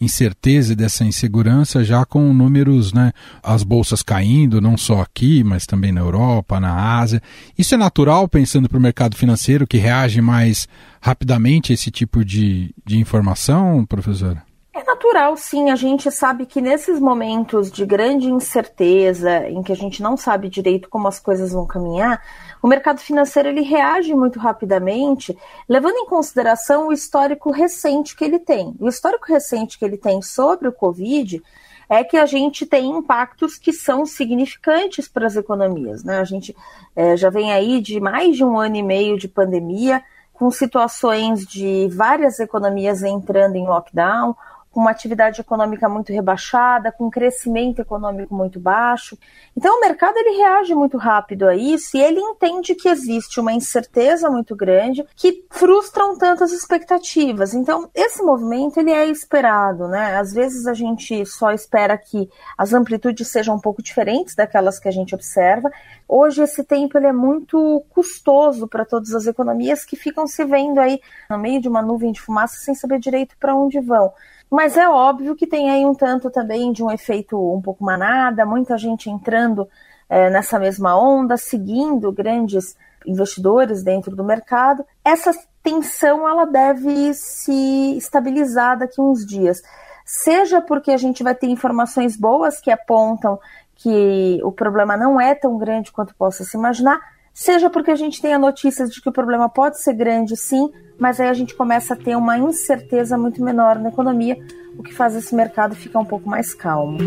incerteza 0.00 0.72
e 0.72 0.76
dessa 0.76 1.04
insegurança, 1.04 1.84
já 1.84 2.04
com 2.04 2.32
números, 2.32 2.92
né, 2.92 3.12
as 3.42 3.62
bolsas 3.62 4.02
caindo, 4.02 4.60
não 4.60 4.76
só 4.76 5.00
aqui, 5.00 5.42
mas 5.42 5.66
também 5.66 5.92
na 5.92 6.00
Europa, 6.00 6.60
na 6.60 6.98
Ásia. 6.98 7.22
Isso 7.56 7.74
é 7.74 7.78
natural, 7.78 8.28
pensando 8.28 8.68
para 8.68 8.78
o 8.78 8.80
mercado 8.80 9.16
financeiro, 9.16 9.66
que 9.66 9.78
reage 9.78 10.20
mais 10.20 10.68
rapidamente 11.00 11.72
a 11.72 11.74
esse 11.74 11.90
tipo 11.90 12.24
de, 12.24 12.74
de 12.84 12.98
informação, 12.98 13.84
professora? 13.86 14.42
É 14.74 14.84
natural, 14.84 15.34
sim. 15.38 15.70
A 15.70 15.76
gente 15.76 16.10
sabe 16.10 16.44
que 16.44 16.60
nesses 16.60 17.00
momentos 17.00 17.70
de 17.70 17.86
grande 17.86 18.26
incerteza, 18.26 19.48
em 19.48 19.62
que 19.62 19.72
a 19.72 19.76
gente 19.76 20.02
não 20.02 20.18
sabe 20.18 20.50
direito 20.50 20.90
como 20.90 21.08
as 21.08 21.18
coisas 21.18 21.52
vão 21.52 21.66
caminhar, 21.66 22.20
o 22.62 22.68
mercado 22.68 23.00
financeiro 23.00 23.48
ele 23.48 23.62
reage 23.62 24.14
muito 24.14 24.38
rapidamente, 24.38 25.36
levando 25.68 25.96
em 25.96 26.06
consideração 26.06 26.88
o 26.88 26.92
histórico 26.92 27.50
recente 27.50 28.16
que 28.16 28.24
ele 28.24 28.38
tem. 28.38 28.74
O 28.80 28.88
histórico 28.88 29.26
recente 29.26 29.78
que 29.78 29.84
ele 29.84 29.96
tem 29.96 30.22
sobre 30.22 30.68
o 30.68 30.72
Covid 30.72 31.42
é 31.88 32.02
que 32.02 32.16
a 32.16 32.26
gente 32.26 32.66
tem 32.66 32.90
impactos 32.90 33.56
que 33.56 33.72
são 33.72 34.04
significantes 34.04 35.06
para 35.06 35.26
as 35.26 35.36
economias. 35.36 36.02
Né? 36.02 36.18
A 36.18 36.24
gente 36.24 36.56
é, 36.94 37.16
já 37.16 37.30
vem 37.30 37.52
aí 37.52 37.80
de 37.80 38.00
mais 38.00 38.36
de 38.36 38.44
um 38.44 38.58
ano 38.58 38.76
e 38.76 38.82
meio 38.82 39.18
de 39.18 39.28
pandemia, 39.28 40.02
com 40.32 40.50
situações 40.50 41.46
de 41.46 41.88
várias 41.88 42.38
economias 42.40 43.02
entrando 43.02 43.56
em 43.56 43.66
lockdown, 43.66 44.36
com 44.76 44.80
uma 44.82 44.90
atividade 44.90 45.40
econômica 45.40 45.88
muito 45.88 46.12
rebaixada, 46.12 46.92
com 46.92 47.06
um 47.06 47.10
crescimento 47.10 47.78
econômico 47.78 48.34
muito 48.34 48.60
baixo. 48.60 49.16
Então 49.56 49.78
o 49.78 49.80
mercado 49.80 50.18
ele 50.18 50.36
reage 50.36 50.74
muito 50.74 50.98
rápido 50.98 51.48
a 51.48 51.56
isso 51.56 51.96
e 51.96 52.02
ele 52.02 52.20
entende 52.20 52.74
que 52.74 52.86
existe 52.86 53.40
uma 53.40 53.54
incerteza 53.54 54.28
muito 54.28 54.54
grande 54.54 55.02
que 55.16 55.46
frustra 55.50 56.04
um 56.04 56.18
tanto 56.18 56.44
as 56.44 56.52
expectativas. 56.52 57.54
Então 57.54 57.88
esse 57.94 58.22
movimento 58.22 58.78
ele 58.78 58.90
é 58.90 59.06
esperado, 59.06 59.88
né? 59.88 60.18
Às 60.18 60.34
vezes 60.34 60.66
a 60.66 60.74
gente 60.74 61.24
só 61.24 61.52
espera 61.52 61.96
que 61.96 62.28
as 62.58 62.74
amplitudes 62.74 63.28
sejam 63.28 63.56
um 63.56 63.60
pouco 63.60 63.82
diferentes 63.82 64.34
daquelas 64.34 64.78
que 64.78 64.88
a 64.88 64.92
gente 64.92 65.14
observa. 65.14 65.70
Hoje 66.06 66.42
esse 66.42 66.62
tempo 66.62 66.98
ele 66.98 67.06
é 67.06 67.14
muito 67.14 67.82
custoso 67.88 68.68
para 68.68 68.84
todas 68.84 69.14
as 69.14 69.26
economias 69.26 69.86
que 69.86 69.96
ficam 69.96 70.26
se 70.26 70.44
vendo 70.44 70.78
aí 70.78 71.00
no 71.30 71.38
meio 71.38 71.62
de 71.62 71.66
uma 71.68 71.80
nuvem 71.80 72.12
de 72.12 72.20
fumaça 72.20 72.56
sem 72.58 72.74
saber 72.74 72.98
direito 72.98 73.34
para 73.40 73.56
onde 73.56 73.80
vão. 73.80 74.12
Mas 74.50 74.76
é 74.76 74.88
óbvio 74.88 75.34
que 75.34 75.46
tem 75.46 75.70
aí 75.70 75.84
um 75.84 75.94
tanto 75.94 76.30
também 76.30 76.72
de 76.72 76.82
um 76.82 76.90
efeito 76.90 77.36
um 77.36 77.60
pouco 77.60 77.84
manada, 77.84 78.46
muita 78.46 78.78
gente 78.78 79.10
entrando 79.10 79.68
é, 80.08 80.30
nessa 80.30 80.58
mesma 80.58 80.96
onda, 80.96 81.36
seguindo 81.36 82.12
grandes 82.12 82.76
investidores 83.04 83.82
dentro 83.82 84.14
do 84.14 84.24
mercado. 84.24 84.84
Essa 85.04 85.32
tensão 85.62 86.28
ela 86.28 86.46
deve 86.46 87.12
se 87.14 87.96
estabilizar 87.96 88.78
daqui 88.78 89.00
a 89.00 89.04
uns 89.04 89.26
dias. 89.26 89.60
Seja 90.04 90.60
porque 90.60 90.92
a 90.92 90.96
gente 90.96 91.24
vai 91.24 91.34
ter 91.34 91.48
informações 91.48 92.16
boas 92.16 92.60
que 92.60 92.70
apontam 92.70 93.38
que 93.74 94.40
o 94.42 94.52
problema 94.52 94.96
não 94.96 95.20
é 95.20 95.34
tão 95.34 95.58
grande 95.58 95.90
quanto 95.90 96.14
possa 96.14 96.44
se 96.44 96.56
imaginar, 96.56 97.00
seja 97.36 97.68
porque 97.68 97.90
a 97.90 97.96
gente 97.96 98.20
tenha 98.20 98.38
notícias 98.38 98.90
de 98.90 99.00
que 99.00 99.10
o 99.10 99.12
problema 99.12 99.46
pode 99.46 99.78
ser 99.80 99.92
grande 99.92 100.34
sim, 100.34 100.70
mas 100.98 101.20
aí 101.20 101.28
a 101.28 101.34
gente 101.34 101.54
começa 101.54 101.92
a 101.92 101.96
ter 101.96 102.16
uma 102.16 102.38
incerteza 102.38 103.18
muito 103.18 103.44
menor 103.44 103.78
na 103.78 103.90
economia, 103.90 104.38
o 104.78 104.82
que 104.82 104.94
faz 104.94 105.14
esse 105.14 105.34
mercado 105.34 105.76
ficar 105.76 105.98
um 105.98 106.04
pouco 106.04 106.28
mais 106.28 106.54
calmo. 106.54 106.98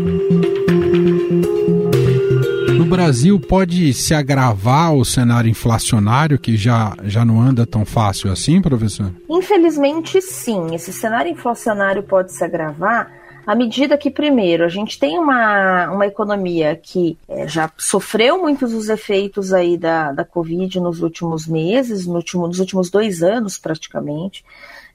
No 2.78 2.84
Brasil, 2.84 3.40
pode 3.40 3.92
se 3.92 4.14
agravar 4.14 4.94
o 4.94 5.04
cenário 5.04 5.50
inflacionário, 5.50 6.38
que 6.38 6.56
já, 6.56 6.94
já 7.02 7.24
não 7.24 7.40
anda 7.40 7.66
tão 7.66 7.84
fácil 7.84 8.30
assim, 8.30 8.62
professor? 8.62 9.12
Infelizmente, 9.28 10.22
sim. 10.22 10.74
Esse 10.74 10.92
cenário 10.92 11.32
inflacionário 11.32 12.04
pode 12.04 12.32
se 12.32 12.44
agravar 12.44 13.19
à 13.50 13.54
medida 13.56 13.98
que, 13.98 14.12
primeiro, 14.12 14.64
a 14.64 14.68
gente 14.68 14.96
tem 14.96 15.18
uma, 15.18 15.90
uma 15.90 16.06
economia 16.06 16.76
que 16.76 17.18
é, 17.28 17.48
já 17.48 17.68
sofreu 17.76 18.40
muitos 18.40 18.70
dos 18.70 18.88
efeitos 18.88 19.52
aí 19.52 19.76
da, 19.76 20.12
da 20.12 20.24
Covid 20.24 20.78
nos 20.78 21.02
últimos 21.02 21.48
meses, 21.48 22.06
no 22.06 22.14
último, 22.14 22.46
nos 22.46 22.60
últimos 22.60 22.90
dois 22.90 23.24
anos 23.24 23.58
praticamente, 23.58 24.44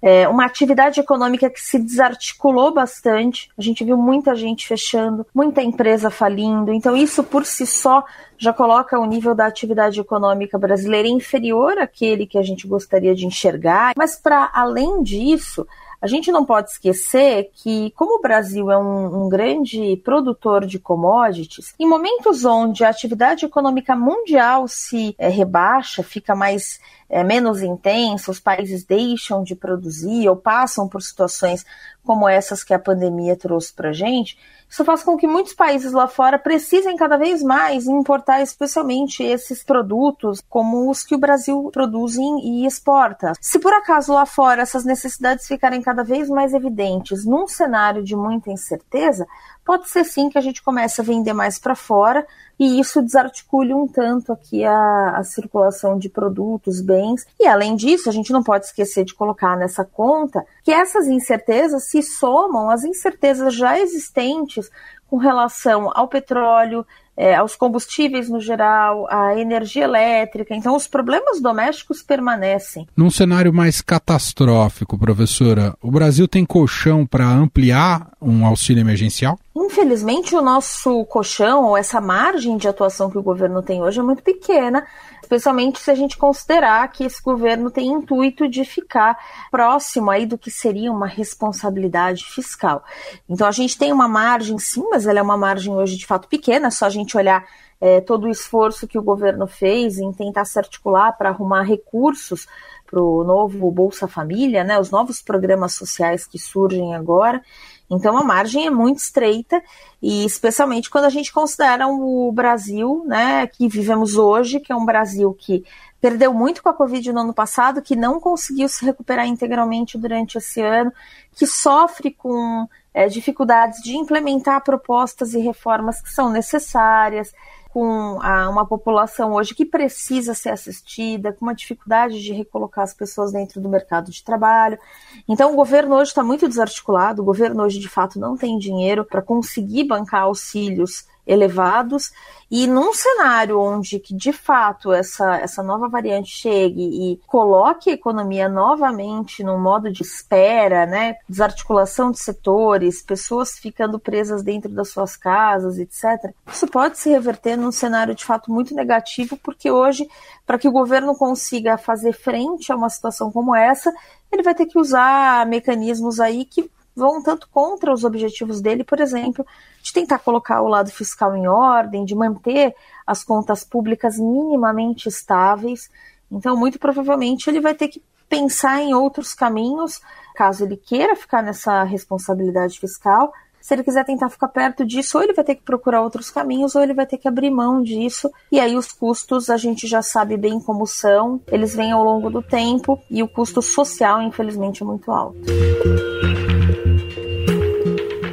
é, 0.01 0.25
uma 0.29 0.45
atividade 0.45 1.01
econômica 1.01 1.49
que 1.49 1.59
se 1.59 1.77
desarticulou 1.77 2.73
bastante, 2.73 3.49
a 3.57 3.61
gente 3.61 3.83
viu 3.83 3.97
muita 3.97 4.33
gente 4.33 4.65
fechando, 4.65 5.27
muita 5.35 5.61
empresa 5.61 6.09
falindo, 6.09 6.71
então 6.71 6.95
isso 6.95 7.25
por 7.25 7.45
si 7.45 7.67
só 7.67 8.05
já 8.37 8.53
coloca 8.53 8.97
o 8.97 9.05
nível 9.05 9.35
da 9.35 9.47
atividade 9.47 9.99
econômica 9.99 10.57
brasileira 10.57 11.09
inferior 11.09 11.77
àquele 11.77 12.25
que 12.25 12.37
a 12.37 12.41
gente 12.41 12.65
gostaria 12.65 13.13
de 13.13 13.25
enxergar, 13.25 13.91
mas 13.97 14.15
para 14.15 14.49
além 14.53 15.03
disso, 15.03 15.67
a 16.01 16.07
gente 16.07 16.31
não 16.31 16.45
pode 16.45 16.69
esquecer 16.69 17.49
que, 17.53 17.91
como 17.91 18.19
o 18.19 18.21
Brasil 18.21 18.71
é 18.71 18.77
um, 18.77 19.25
um 19.25 19.29
grande 19.29 19.97
produtor 20.03 20.65
de 20.65 20.79
commodities, 20.79 21.73
em 21.79 21.87
momentos 21.87 22.45
onde 22.45 22.83
a 22.83 22.89
atividade 22.89 23.45
econômica 23.45 23.95
mundial 23.95 24.67
se 24.67 25.15
é, 25.17 25.27
rebaixa, 25.27 26.03
fica 26.03 26.35
mais 26.35 26.79
é, 27.09 27.23
menos 27.23 27.61
intensa, 27.61 28.31
os 28.31 28.39
países 28.39 28.83
deixam 28.83 29.43
de 29.43 29.55
produzir 29.55 30.27
ou 30.27 30.35
passam 30.35 30.87
por 30.87 31.01
situações 31.01 31.65
como 32.03 32.29
essas 32.29 32.63
que 32.63 32.73
a 32.73 32.79
pandemia 32.79 33.35
trouxe 33.35 33.73
para 33.73 33.89
a 33.89 33.93
gente, 33.93 34.37
isso 34.69 34.83
faz 34.83 35.03
com 35.03 35.15
que 35.15 35.27
muitos 35.27 35.53
países 35.53 35.91
lá 35.91 36.07
fora 36.07 36.37
precisem 36.37 36.95
cada 36.95 37.17
vez 37.17 37.41
mais 37.41 37.87
importar 37.87 38.41
especialmente 38.41 39.23
esses 39.23 39.63
produtos 39.63 40.41
como 40.49 40.89
os 40.89 41.03
que 41.03 41.15
o 41.15 41.19
Brasil 41.19 41.69
produz 41.71 42.15
e 42.15 42.65
exporta. 42.65 43.33
Se 43.39 43.59
por 43.59 43.73
acaso 43.73 44.13
lá 44.13 44.25
fora 44.25 44.61
essas 44.61 44.83
necessidades 44.83 45.47
ficarem 45.47 45.81
cada 45.81 45.94
vez 46.03 46.29
mais 46.29 46.53
evidentes 46.53 47.25
num 47.25 47.47
cenário 47.47 48.03
de 48.03 48.15
muita 48.15 48.51
incerteza, 48.51 49.25
pode 49.63 49.89
ser 49.89 50.03
sim 50.03 50.29
que 50.29 50.37
a 50.37 50.41
gente 50.41 50.61
comece 50.61 51.01
a 51.01 51.03
vender 51.03 51.33
mais 51.33 51.57
para 51.57 51.75
fora 51.75 52.25
e 52.59 52.79
isso 52.79 53.01
desarticule 53.01 53.73
um 53.73 53.87
tanto 53.87 54.31
aqui 54.31 54.63
a, 54.63 55.17
a, 55.17 55.23
circulação 55.23 55.97
de 55.97 56.07
produtos, 56.07 56.79
bens. 56.81 57.25
E 57.39 57.45
além 57.45 57.75
disso, 57.75 58.07
a 58.07 58.11
gente 58.13 58.31
não 58.31 58.43
pode 58.43 58.65
esquecer 58.65 59.03
de 59.03 59.13
colocar 59.13 59.57
nessa 59.57 59.83
conta 59.83 60.45
que 60.63 60.71
essas 60.71 61.07
incertezas 61.07 61.89
se 61.89 62.01
somam 62.01 62.69
às 62.69 62.83
incertezas 62.83 63.53
já 63.53 63.77
existentes 63.79 64.69
com 65.09 65.17
relação 65.17 65.91
ao 65.93 66.07
petróleo, 66.07 66.85
é, 67.17 67.35
aos 67.35 67.55
combustíveis 67.55 68.29
no 68.29 68.39
geral, 68.39 69.07
à 69.09 69.39
energia 69.39 69.83
elétrica. 69.83 70.55
Então, 70.55 70.75
os 70.75 70.87
problemas 70.87 71.41
domésticos 71.41 72.01
permanecem. 72.01 72.87
Num 72.95 73.09
cenário 73.09 73.53
mais 73.53 73.81
catastrófico, 73.81 74.97
professora, 74.97 75.75
o 75.81 75.91
Brasil 75.91 76.27
tem 76.27 76.45
colchão 76.45 77.05
para 77.05 77.25
ampliar 77.25 78.09
um 78.21 78.45
auxílio 78.45 78.81
emergencial? 78.81 79.39
Infelizmente, 79.57 80.35
o 80.35 80.41
nosso 80.41 81.05
colchão, 81.05 81.63
ou 81.63 81.77
essa 81.77 82.01
margem 82.01 82.57
de 82.57 82.67
atuação 82.67 83.09
que 83.09 83.17
o 83.17 83.23
governo 83.23 83.61
tem 83.61 83.81
hoje, 83.81 84.01
é 84.01 84.03
muito 84.03 84.21
pequena, 84.21 84.85
especialmente 85.21 85.79
se 85.79 85.89
a 85.89 85.95
gente 85.95 86.17
considerar 86.17 86.85
que 86.91 87.05
esse 87.05 87.23
governo 87.23 87.71
tem 87.71 87.87
intuito 87.87 88.49
de 88.49 88.65
ficar 88.65 89.17
próximo 89.49 90.11
aí 90.11 90.25
do 90.25 90.37
que 90.37 90.51
seria 90.51 90.91
uma 90.91 91.07
responsabilidade 91.07 92.25
fiscal. 92.25 92.83
Então, 93.29 93.47
a 93.47 93.51
gente 93.51 93.77
tem 93.77 93.93
uma 93.93 94.09
margem, 94.09 94.59
sim, 94.59 94.83
mas 94.89 95.07
ela 95.07 95.19
é 95.19 95.23
uma 95.23 95.37
margem 95.37 95.73
hoje 95.73 95.95
de 95.95 96.05
fato 96.05 96.27
pequena, 96.27 96.69
só 96.69 96.87
a 96.87 96.89
gente 96.89 97.15
olhar 97.15 97.45
é, 97.79 98.01
todo 98.01 98.25
o 98.25 98.29
esforço 98.29 98.87
que 98.87 98.97
o 98.97 99.03
governo 99.03 99.47
fez 99.47 99.99
em 99.99 100.11
tentar 100.11 100.43
se 100.43 100.59
articular 100.59 101.13
para 101.13 101.29
arrumar 101.29 101.61
recursos 101.61 102.45
para 102.85 103.01
o 103.01 103.23
novo 103.23 103.71
Bolsa 103.71 104.07
Família, 104.07 104.63
né, 104.63 104.79
os 104.79 104.91
novos 104.91 105.21
programas 105.21 105.73
sociais 105.73 106.27
que 106.27 106.37
surgem 106.37 106.93
agora. 106.93 107.41
Então 107.89 108.17
a 108.17 108.23
margem 108.23 108.65
é 108.65 108.69
muito 108.69 108.97
estreita 108.97 109.61
e 110.01 110.25
especialmente 110.25 110.89
quando 110.89 111.05
a 111.05 111.09
gente 111.09 111.31
considera 111.31 111.87
o 111.87 112.31
Brasil, 112.31 113.03
né, 113.05 113.47
que 113.47 113.67
vivemos 113.67 114.15
hoje, 114.15 114.59
que 114.59 114.71
é 114.71 114.75
um 114.75 114.85
Brasil 114.85 115.33
que 115.33 115.63
perdeu 116.01 116.33
muito 116.33 116.61
com 116.61 116.69
a 116.69 116.73
Covid 116.73 117.11
no 117.11 117.21
ano 117.21 117.33
passado, 117.33 117.81
que 117.81 117.95
não 117.95 118.19
conseguiu 118.19 118.67
se 118.69 118.85
recuperar 118.85 119.27
integralmente 119.27 119.97
durante 119.97 120.37
esse 120.37 120.61
ano, 120.61 120.91
que 121.35 121.47
sofre 121.47 122.11
com 122.11 122.67
é, 122.93 123.07
dificuldades 123.07 123.81
de 123.81 123.95
implementar 123.97 124.63
propostas 124.63 125.33
e 125.33 125.39
reformas 125.39 126.01
que 126.01 126.09
são 126.09 126.29
necessárias, 126.29 127.33
com 127.75 128.21
a, 128.21 128.49
uma 128.49 128.65
população 128.65 129.33
hoje 129.33 129.53
que 129.53 129.65
precisa 129.65 130.33
ser 130.33 130.51
assistida, 130.51 131.33
com 131.33 131.43
uma 131.43 131.53
dificuldade 131.53 132.23
de 132.23 132.31
recolocar 132.31 132.85
as 132.85 132.93
pessoas 132.93 133.33
dentro 133.33 133.59
do 133.59 133.67
mercado 133.67 134.09
de 134.09 134.23
trabalho. 134.23 134.79
Então, 135.27 135.51
o 135.51 135.57
governo 135.57 135.95
hoje 135.95 136.11
está 136.11 136.23
muito 136.23 136.47
desarticulado, 136.47 137.21
o 137.21 137.25
governo 137.25 137.61
hoje, 137.61 137.77
de 137.77 137.89
fato, 137.89 138.17
não 138.17 138.37
tem 138.37 138.57
dinheiro 138.57 139.03
para 139.03 139.21
conseguir 139.21 139.83
bancar 139.83 140.21
auxílios 140.21 141.05
elevados 141.25 142.11
e 142.49 142.67
num 142.67 142.93
cenário 142.93 143.59
onde 143.59 143.99
que 143.99 144.15
de 144.15 144.31
fato 144.31 144.93
essa, 144.93 145.37
essa 145.37 145.63
nova 145.63 145.89
variante 145.89 146.29
chegue 146.29 146.81
e 146.81 147.19
coloque 147.25 147.89
a 147.89 147.93
economia 147.93 148.47
novamente 148.47 149.43
num 149.43 149.59
modo 149.59 149.91
de 149.91 150.03
espera, 150.03 150.85
né, 150.85 151.15
desarticulação 151.27 152.11
de 152.11 152.19
setores, 152.19 153.01
pessoas 153.01 153.57
ficando 153.57 153.99
presas 153.99 154.43
dentro 154.43 154.69
das 154.69 154.89
suas 154.89 155.17
casas, 155.17 155.79
etc. 155.79 156.33
Isso 156.47 156.67
pode 156.67 156.99
se 156.99 157.09
reverter 157.09 157.57
num 157.57 157.71
cenário 157.71 158.13
de 158.13 158.23
fato 158.23 158.51
muito 158.51 158.75
negativo, 158.75 159.37
porque 159.37 159.71
hoje, 159.71 160.07
para 160.45 160.59
que 160.59 160.67
o 160.67 160.71
governo 160.71 161.15
consiga 161.15 161.77
fazer 161.77 162.13
frente 162.13 162.71
a 162.71 162.75
uma 162.75 162.89
situação 162.89 163.31
como 163.31 163.55
essa, 163.55 163.91
ele 164.31 164.43
vai 164.43 164.53
ter 164.53 164.67
que 164.67 164.77
usar 164.77 165.45
mecanismos 165.47 166.19
aí 166.19 166.45
que 166.45 166.69
vão 166.95 167.21
tanto 167.21 167.49
contra 167.49 167.93
os 167.93 168.03
objetivos 168.03 168.61
dele, 168.61 168.83
por 168.83 168.99
exemplo, 168.99 169.45
de 169.81 169.91
tentar 169.91 170.19
colocar 170.19 170.61
o 170.61 170.67
lado 170.67 170.89
fiscal 170.89 171.35
em 171.35 171.47
ordem, 171.47 172.05
de 172.05 172.15
manter 172.15 172.73
as 173.05 173.23
contas 173.23 173.63
públicas 173.63 174.17
minimamente 174.17 175.09
estáveis. 175.09 175.89
Então, 176.31 176.55
muito 176.57 176.79
provavelmente, 176.79 177.49
ele 177.49 177.59
vai 177.59 177.75
ter 177.75 177.89
que 177.89 178.01
pensar 178.29 178.81
em 178.81 178.93
outros 178.93 179.33
caminhos, 179.33 180.01
caso 180.35 180.63
ele 180.63 180.77
queira 180.77 181.15
ficar 181.15 181.43
nessa 181.43 181.83
responsabilidade 181.83 182.79
fiscal. 182.79 183.31
Se 183.61 183.73
ele 183.73 183.83
quiser 183.83 184.05
tentar 184.05 184.29
ficar 184.29 184.47
perto 184.49 184.85
disso, 184.85 185.17
ou 185.17 185.23
ele 185.23 185.33
vai 185.33 185.43
ter 185.43 185.55
que 185.55 185.63
procurar 185.63 186.01
outros 186.01 186.29
caminhos, 186.29 186.75
ou 186.75 186.83
ele 186.83 186.93
vai 186.93 187.05
ter 187.05 187.17
que 187.17 187.27
abrir 187.27 187.49
mão 187.49 187.81
disso. 187.81 188.29
E 188.51 188.59
aí 188.59 188.75
os 188.77 188.91
custos 188.91 189.49
a 189.49 189.57
gente 189.57 189.87
já 189.87 190.03
sabe 190.03 190.37
bem 190.37 190.59
como 190.59 190.85
são, 190.85 191.41
eles 191.47 191.75
vêm 191.75 191.91
ao 191.91 192.03
longo 192.03 192.29
do 192.29 192.43
tempo, 192.43 192.99
e 193.09 193.23
o 193.23 193.27
custo 193.27 193.63
social, 193.63 194.21
infelizmente, 194.21 194.83
é 194.83 194.85
muito 194.85 195.11
alto. 195.11 195.39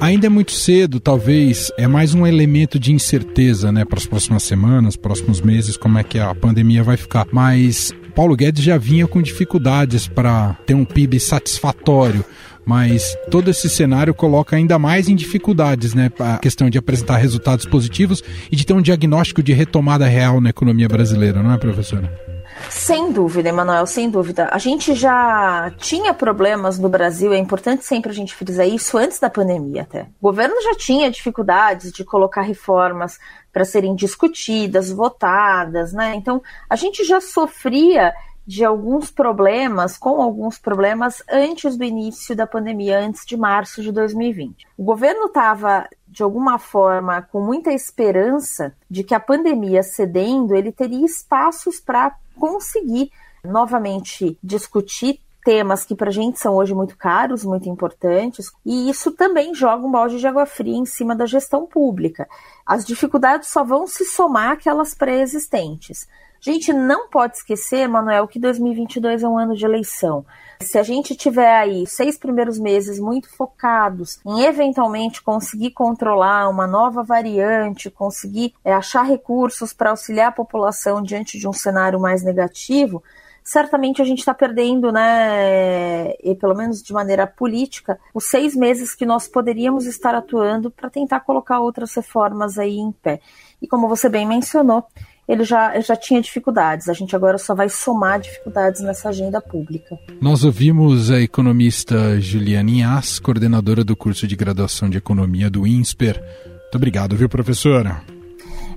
Ainda 0.02 0.26
é 0.26 0.28
muito 0.28 0.50
cedo, 0.50 0.98
talvez 0.98 1.70
é 1.78 1.86
mais 1.86 2.12
um 2.12 2.26
elemento 2.26 2.76
de 2.76 2.92
incerteza, 2.92 3.70
né, 3.70 3.84
para 3.84 4.00
as 4.00 4.04
próximas 4.04 4.42
semanas, 4.42 4.96
próximos 4.96 5.40
meses, 5.40 5.76
como 5.76 5.96
é 5.96 6.02
que 6.02 6.18
a 6.18 6.34
pandemia 6.34 6.82
vai 6.82 6.96
ficar. 6.96 7.24
Mas 7.30 7.92
Paulo 8.12 8.34
Guedes 8.34 8.64
já 8.64 8.76
vinha 8.76 9.06
com 9.06 9.22
dificuldades 9.22 10.08
para 10.08 10.54
ter 10.66 10.74
um 10.74 10.84
PIB 10.84 11.20
satisfatório. 11.20 12.24
mas 12.64 13.16
todo 13.28 13.48
esse 13.50 13.68
cenário 13.68 14.14
coloca 14.14 14.56
ainda 14.56 14.78
mais 14.78 15.08
em 15.08 15.16
dificuldades, 15.16 15.94
né? 15.94 16.10
A 16.18 16.38
questão 16.38 16.70
de 16.70 16.78
apresentar 16.78 17.16
resultados 17.16 17.66
positivos 17.66 18.22
e 18.50 18.56
de 18.56 18.64
ter 18.64 18.72
um 18.72 18.82
diagnóstico 18.82 19.42
de 19.42 19.52
retomada 19.52 20.06
real 20.06 20.40
na 20.40 20.50
economia 20.50 20.88
brasileira, 20.88 21.42
não 21.42 21.52
é, 21.52 21.58
professora? 21.58 22.31
Sem 22.70 23.12
dúvida, 23.12 23.48
Emanuel, 23.48 23.86
sem 23.86 24.10
dúvida. 24.10 24.48
A 24.52 24.58
gente 24.58 24.94
já 24.94 25.72
tinha 25.78 26.12
problemas 26.12 26.78
no 26.78 26.88
Brasil, 26.88 27.32
é 27.32 27.38
importante 27.38 27.84
sempre 27.84 28.10
a 28.10 28.14
gente 28.14 28.34
frisar 28.34 28.66
isso 28.66 28.96
antes 28.98 29.18
da 29.18 29.30
pandemia 29.30 29.82
até. 29.82 30.02
O 30.20 30.28
governo 30.28 30.60
já 30.62 30.74
tinha 30.74 31.10
dificuldades 31.10 31.92
de 31.92 32.04
colocar 32.04 32.42
reformas 32.42 33.18
para 33.52 33.64
serem 33.64 33.94
discutidas, 33.94 34.90
votadas, 34.90 35.92
né? 35.92 36.14
Então, 36.14 36.42
a 36.68 36.76
gente 36.76 37.04
já 37.04 37.20
sofria 37.20 38.12
de 38.46 38.64
alguns 38.64 39.10
problemas, 39.10 39.96
com 39.96 40.20
alguns 40.20 40.58
problemas 40.58 41.22
antes 41.30 41.76
do 41.76 41.84
início 41.84 42.34
da 42.34 42.46
pandemia, 42.46 42.98
antes 42.98 43.24
de 43.24 43.36
março 43.36 43.82
de 43.82 43.92
2020. 43.92 44.66
O 44.76 44.82
governo 44.82 45.26
estava, 45.26 45.88
de 46.08 46.22
alguma 46.22 46.58
forma, 46.58 47.22
com 47.22 47.40
muita 47.40 47.72
esperança 47.72 48.74
de 48.90 49.04
que 49.04 49.14
a 49.14 49.20
pandemia 49.20 49.82
cedendo, 49.82 50.56
ele 50.56 50.72
teria 50.72 51.06
espaços 51.06 51.78
para 51.78 52.12
conseguir 52.38 53.10
novamente 53.44 54.38
discutir 54.42 55.20
temas 55.44 55.84
que 55.84 55.94
para 55.94 56.08
a 56.08 56.12
gente 56.12 56.38
são 56.38 56.54
hoje 56.54 56.74
muito 56.74 56.96
caros, 56.96 57.44
muito 57.44 57.68
importantes, 57.68 58.52
e 58.64 58.88
isso 58.88 59.10
também 59.10 59.54
joga 59.54 59.84
um 59.84 59.90
balde 59.90 60.18
de 60.18 60.26
água 60.26 60.46
fria 60.46 60.76
em 60.76 60.86
cima 60.86 61.16
da 61.16 61.26
gestão 61.26 61.66
pública. 61.66 62.28
As 62.64 62.84
dificuldades 62.84 63.48
só 63.48 63.64
vão 63.64 63.86
se 63.86 64.04
somar 64.04 64.52
àquelas 64.52 64.94
pré-existentes. 64.94 66.08
Gente 66.44 66.72
não 66.72 67.08
pode 67.08 67.36
esquecer, 67.36 67.88
Manuel, 67.88 68.26
que 68.26 68.36
2022 68.36 69.22
é 69.22 69.28
um 69.28 69.38
ano 69.38 69.54
de 69.54 69.64
eleição. 69.64 70.26
Se 70.60 70.76
a 70.76 70.82
gente 70.82 71.14
tiver 71.14 71.54
aí 71.54 71.86
seis 71.86 72.18
primeiros 72.18 72.58
meses 72.58 72.98
muito 72.98 73.30
focados 73.30 74.18
em 74.26 74.42
eventualmente 74.42 75.22
conseguir 75.22 75.70
controlar 75.70 76.48
uma 76.48 76.66
nova 76.66 77.04
variante, 77.04 77.88
conseguir 77.88 78.54
é, 78.64 78.72
achar 78.72 79.04
recursos 79.04 79.72
para 79.72 79.90
auxiliar 79.90 80.30
a 80.30 80.32
população 80.32 81.00
diante 81.00 81.38
de 81.38 81.46
um 81.46 81.52
cenário 81.52 82.00
mais 82.00 82.24
negativo, 82.24 83.04
certamente 83.44 84.02
a 84.02 84.04
gente 84.04 84.18
está 84.18 84.34
perdendo, 84.34 84.90
né, 84.90 86.12
e 86.24 86.34
pelo 86.34 86.56
menos 86.56 86.82
de 86.82 86.92
maneira 86.92 87.24
política, 87.24 88.00
os 88.12 88.24
seis 88.28 88.56
meses 88.56 88.96
que 88.96 89.06
nós 89.06 89.28
poderíamos 89.28 89.86
estar 89.86 90.12
atuando 90.12 90.72
para 90.72 90.90
tentar 90.90 91.20
colocar 91.20 91.60
outras 91.60 91.94
reformas 91.94 92.58
aí 92.58 92.78
em 92.78 92.90
pé. 92.90 93.20
E 93.60 93.68
como 93.68 93.88
você 93.88 94.08
bem 94.08 94.26
mencionou, 94.26 94.84
ele 95.28 95.44
já, 95.44 95.78
já 95.80 95.96
tinha 95.96 96.20
dificuldades. 96.20 96.88
A 96.88 96.92
gente 96.92 97.14
agora 97.14 97.38
só 97.38 97.54
vai 97.54 97.68
somar 97.68 98.20
dificuldades 98.20 98.80
nessa 98.82 99.08
agenda 99.08 99.40
pública. 99.40 99.98
Nós 100.20 100.44
ouvimos 100.44 101.10
a 101.10 101.20
economista 101.20 102.20
Juliana 102.20 102.70
Inhas, 102.70 103.18
coordenadora 103.18 103.84
do 103.84 103.96
curso 103.96 104.26
de 104.26 104.36
graduação 104.36 104.90
de 104.90 104.98
economia 104.98 105.48
do 105.48 105.66
INSPER. 105.66 106.20
Muito 106.20 106.76
obrigado, 106.76 107.16
viu, 107.16 107.28
professora? 107.28 108.02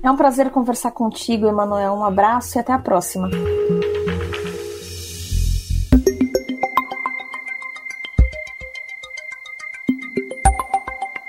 É 0.02 0.10
um 0.10 0.16
prazer 0.16 0.50
conversar 0.50 0.92
contigo, 0.92 1.46
Emanuel. 1.46 1.94
Um 1.94 2.04
abraço 2.04 2.58
e 2.58 2.60
até 2.60 2.72
a 2.72 2.78
próxima. 2.78 3.28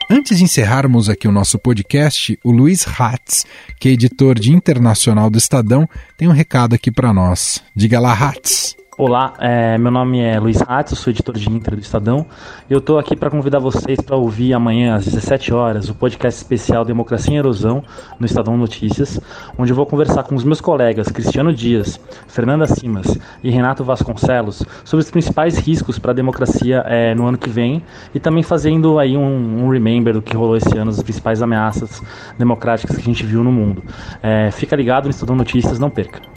Antes 0.10 0.38
de 0.38 0.44
encerrarmos 0.46 1.10
aqui 1.10 1.28
o 1.28 1.32
nosso 1.34 1.60
podcast, 1.60 2.40
o 2.42 2.50
Luiz 2.50 2.88
Hatz, 2.88 3.46
que 3.78 3.90
é 3.90 3.92
editor 3.92 4.40
de 4.40 4.54
internacional 4.54 5.30
do 5.30 5.38
Estadão, 5.38 5.88
tem 6.16 6.30
um 6.30 6.32
recado 6.32 6.74
aqui 6.74 6.90
para 6.90 7.12
nós. 7.12 7.62
Diga 7.76 8.00
lá, 8.00 8.14
Hatz. 8.14 8.77
Olá, 9.00 9.36
é, 9.38 9.78
meu 9.78 9.92
nome 9.92 10.20
é 10.20 10.40
Luiz 10.40 10.60
Ratz, 10.60 10.92
eu 10.92 10.98
sou 10.98 11.12
editor 11.12 11.38
de 11.38 11.48
Inter 11.48 11.76
do 11.76 11.82
Estadão. 11.82 12.26
Eu 12.68 12.80
estou 12.80 12.98
aqui 12.98 13.16
para 13.16 13.30
convidar 13.30 13.60
vocês 13.60 14.02
para 14.02 14.16
ouvir 14.16 14.56
amanhã 14.56 14.96
às 14.96 15.06
17 15.06 15.54
horas 15.54 15.88
o 15.88 15.94
podcast 15.94 16.42
especial 16.42 16.84
Democracia 16.84 17.32
em 17.32 17.38
Erosão 17.38 17.84
no 18.20 18.26
Estadão 18.26 18.58
Notícias, 18.58 19.22
onde 19.56 19.72
eu 19.72 19.76
vou 19.76 19.86
conversar 19.86 20.24
com 20.24 20.34
os 20.34 20.44
meus 20.44 20.60
colegas 20.60 21.10
Cristiano 21.10 21.54
Dias, 21.54 22.00
Fernanda 22.28 22.66
Simas 22.66 23.20
e 23.44 23.52
Renato 23.52 23.84
Vasconcelos 23.84 24.64
sobre 24.84 25.06
os 25.06 25.12
principais 25.12 25.60
riscos 25.60 26.00
para 26.00 26.10
a 26.10 26.16
democracia 26.16 26.84
é, 26.88 27.14
no 27.14 27.28
ano 27.28 27.38
que 27.38 27.52
vem 27.52 27.84
e 28.16 28.20
também 28.20 28.42
fazendo 28.42 28.98
aí 28.98 29.16
um, 29.16 29.64
um, 29.64 29.70
remember 29.70 30.12
do 30.12 30.24
que 30.24 30.36
rolou 30.36 30.58
esse 30.58 30.76
ano, 30.76 30.90
as 30.90 31.04
principais 31.04 31.44
ameaças 31.44 32.02
democráticas 32.36 32.96
que 32.96 33.02
a 33.04 33.06
gente 33.06 33.24
viu 33.24 33.44
no 33.44 33.52
mundo. 33.52 33.84
É, 34.24 34.50
fica 34.50 34.76
ligado 34.76 35.04
no 35.04 35.12
Estadão 35.12 35.36
Notícias, 35.36 35.78
não 35.78 35.92
perca. 35.92 36.37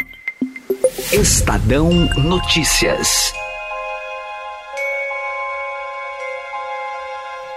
Estadão 1.12 1.90
Notícias. 2.18 3.32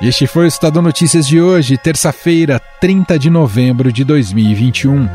Este 0.02 0.26
foi 0.26 0.46
o 0.46 0.48
Estadão 0.48 0.82
Notícias 0.82 1.28
de 1.28 1.40
hoje, 1.40 1.78
terça-feira, 1.78 2.60
30 2.82 3.20
de 3.20 3.30
novembro 3.30 3.94
de 3.94 4.04
2021. 4.04 5.08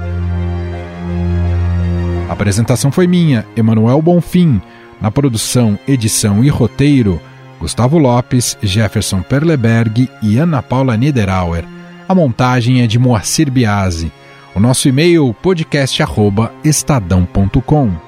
A 2.28 2.32
apresentação 2.32 2.92
foi 2.92 3.08
minha, 3.08 3.44
Emanuel 3.56 4.00
Bonfim. 4.00 4.62
Na 5.00 5.10
produção, 5.10 5.76
edição 5.88 6.44
e 6.44 6.48
roteiro, 6.48 7.20
Gustavo 7.58 7.98
Lopes, 7.98 8.56
Jefferson 8.62 9.20
Perleberg 9.20 10.08
e 10.22 10.38
Ana 10.38 10.62
Paula 10.62 10.96
Niederauer. 10.96 11.64
A 12.08 12.14
montagem 12.14 12.82
é 12.82 12.86
de 12.86 13.00
Moacir 13.00 13.50
Biasi. 13.50 14.12
O 14.54 14.60
nosso 14.60 14.88
e-mail 14.88 15.34
podcast@estadão.com. 15.42 18.07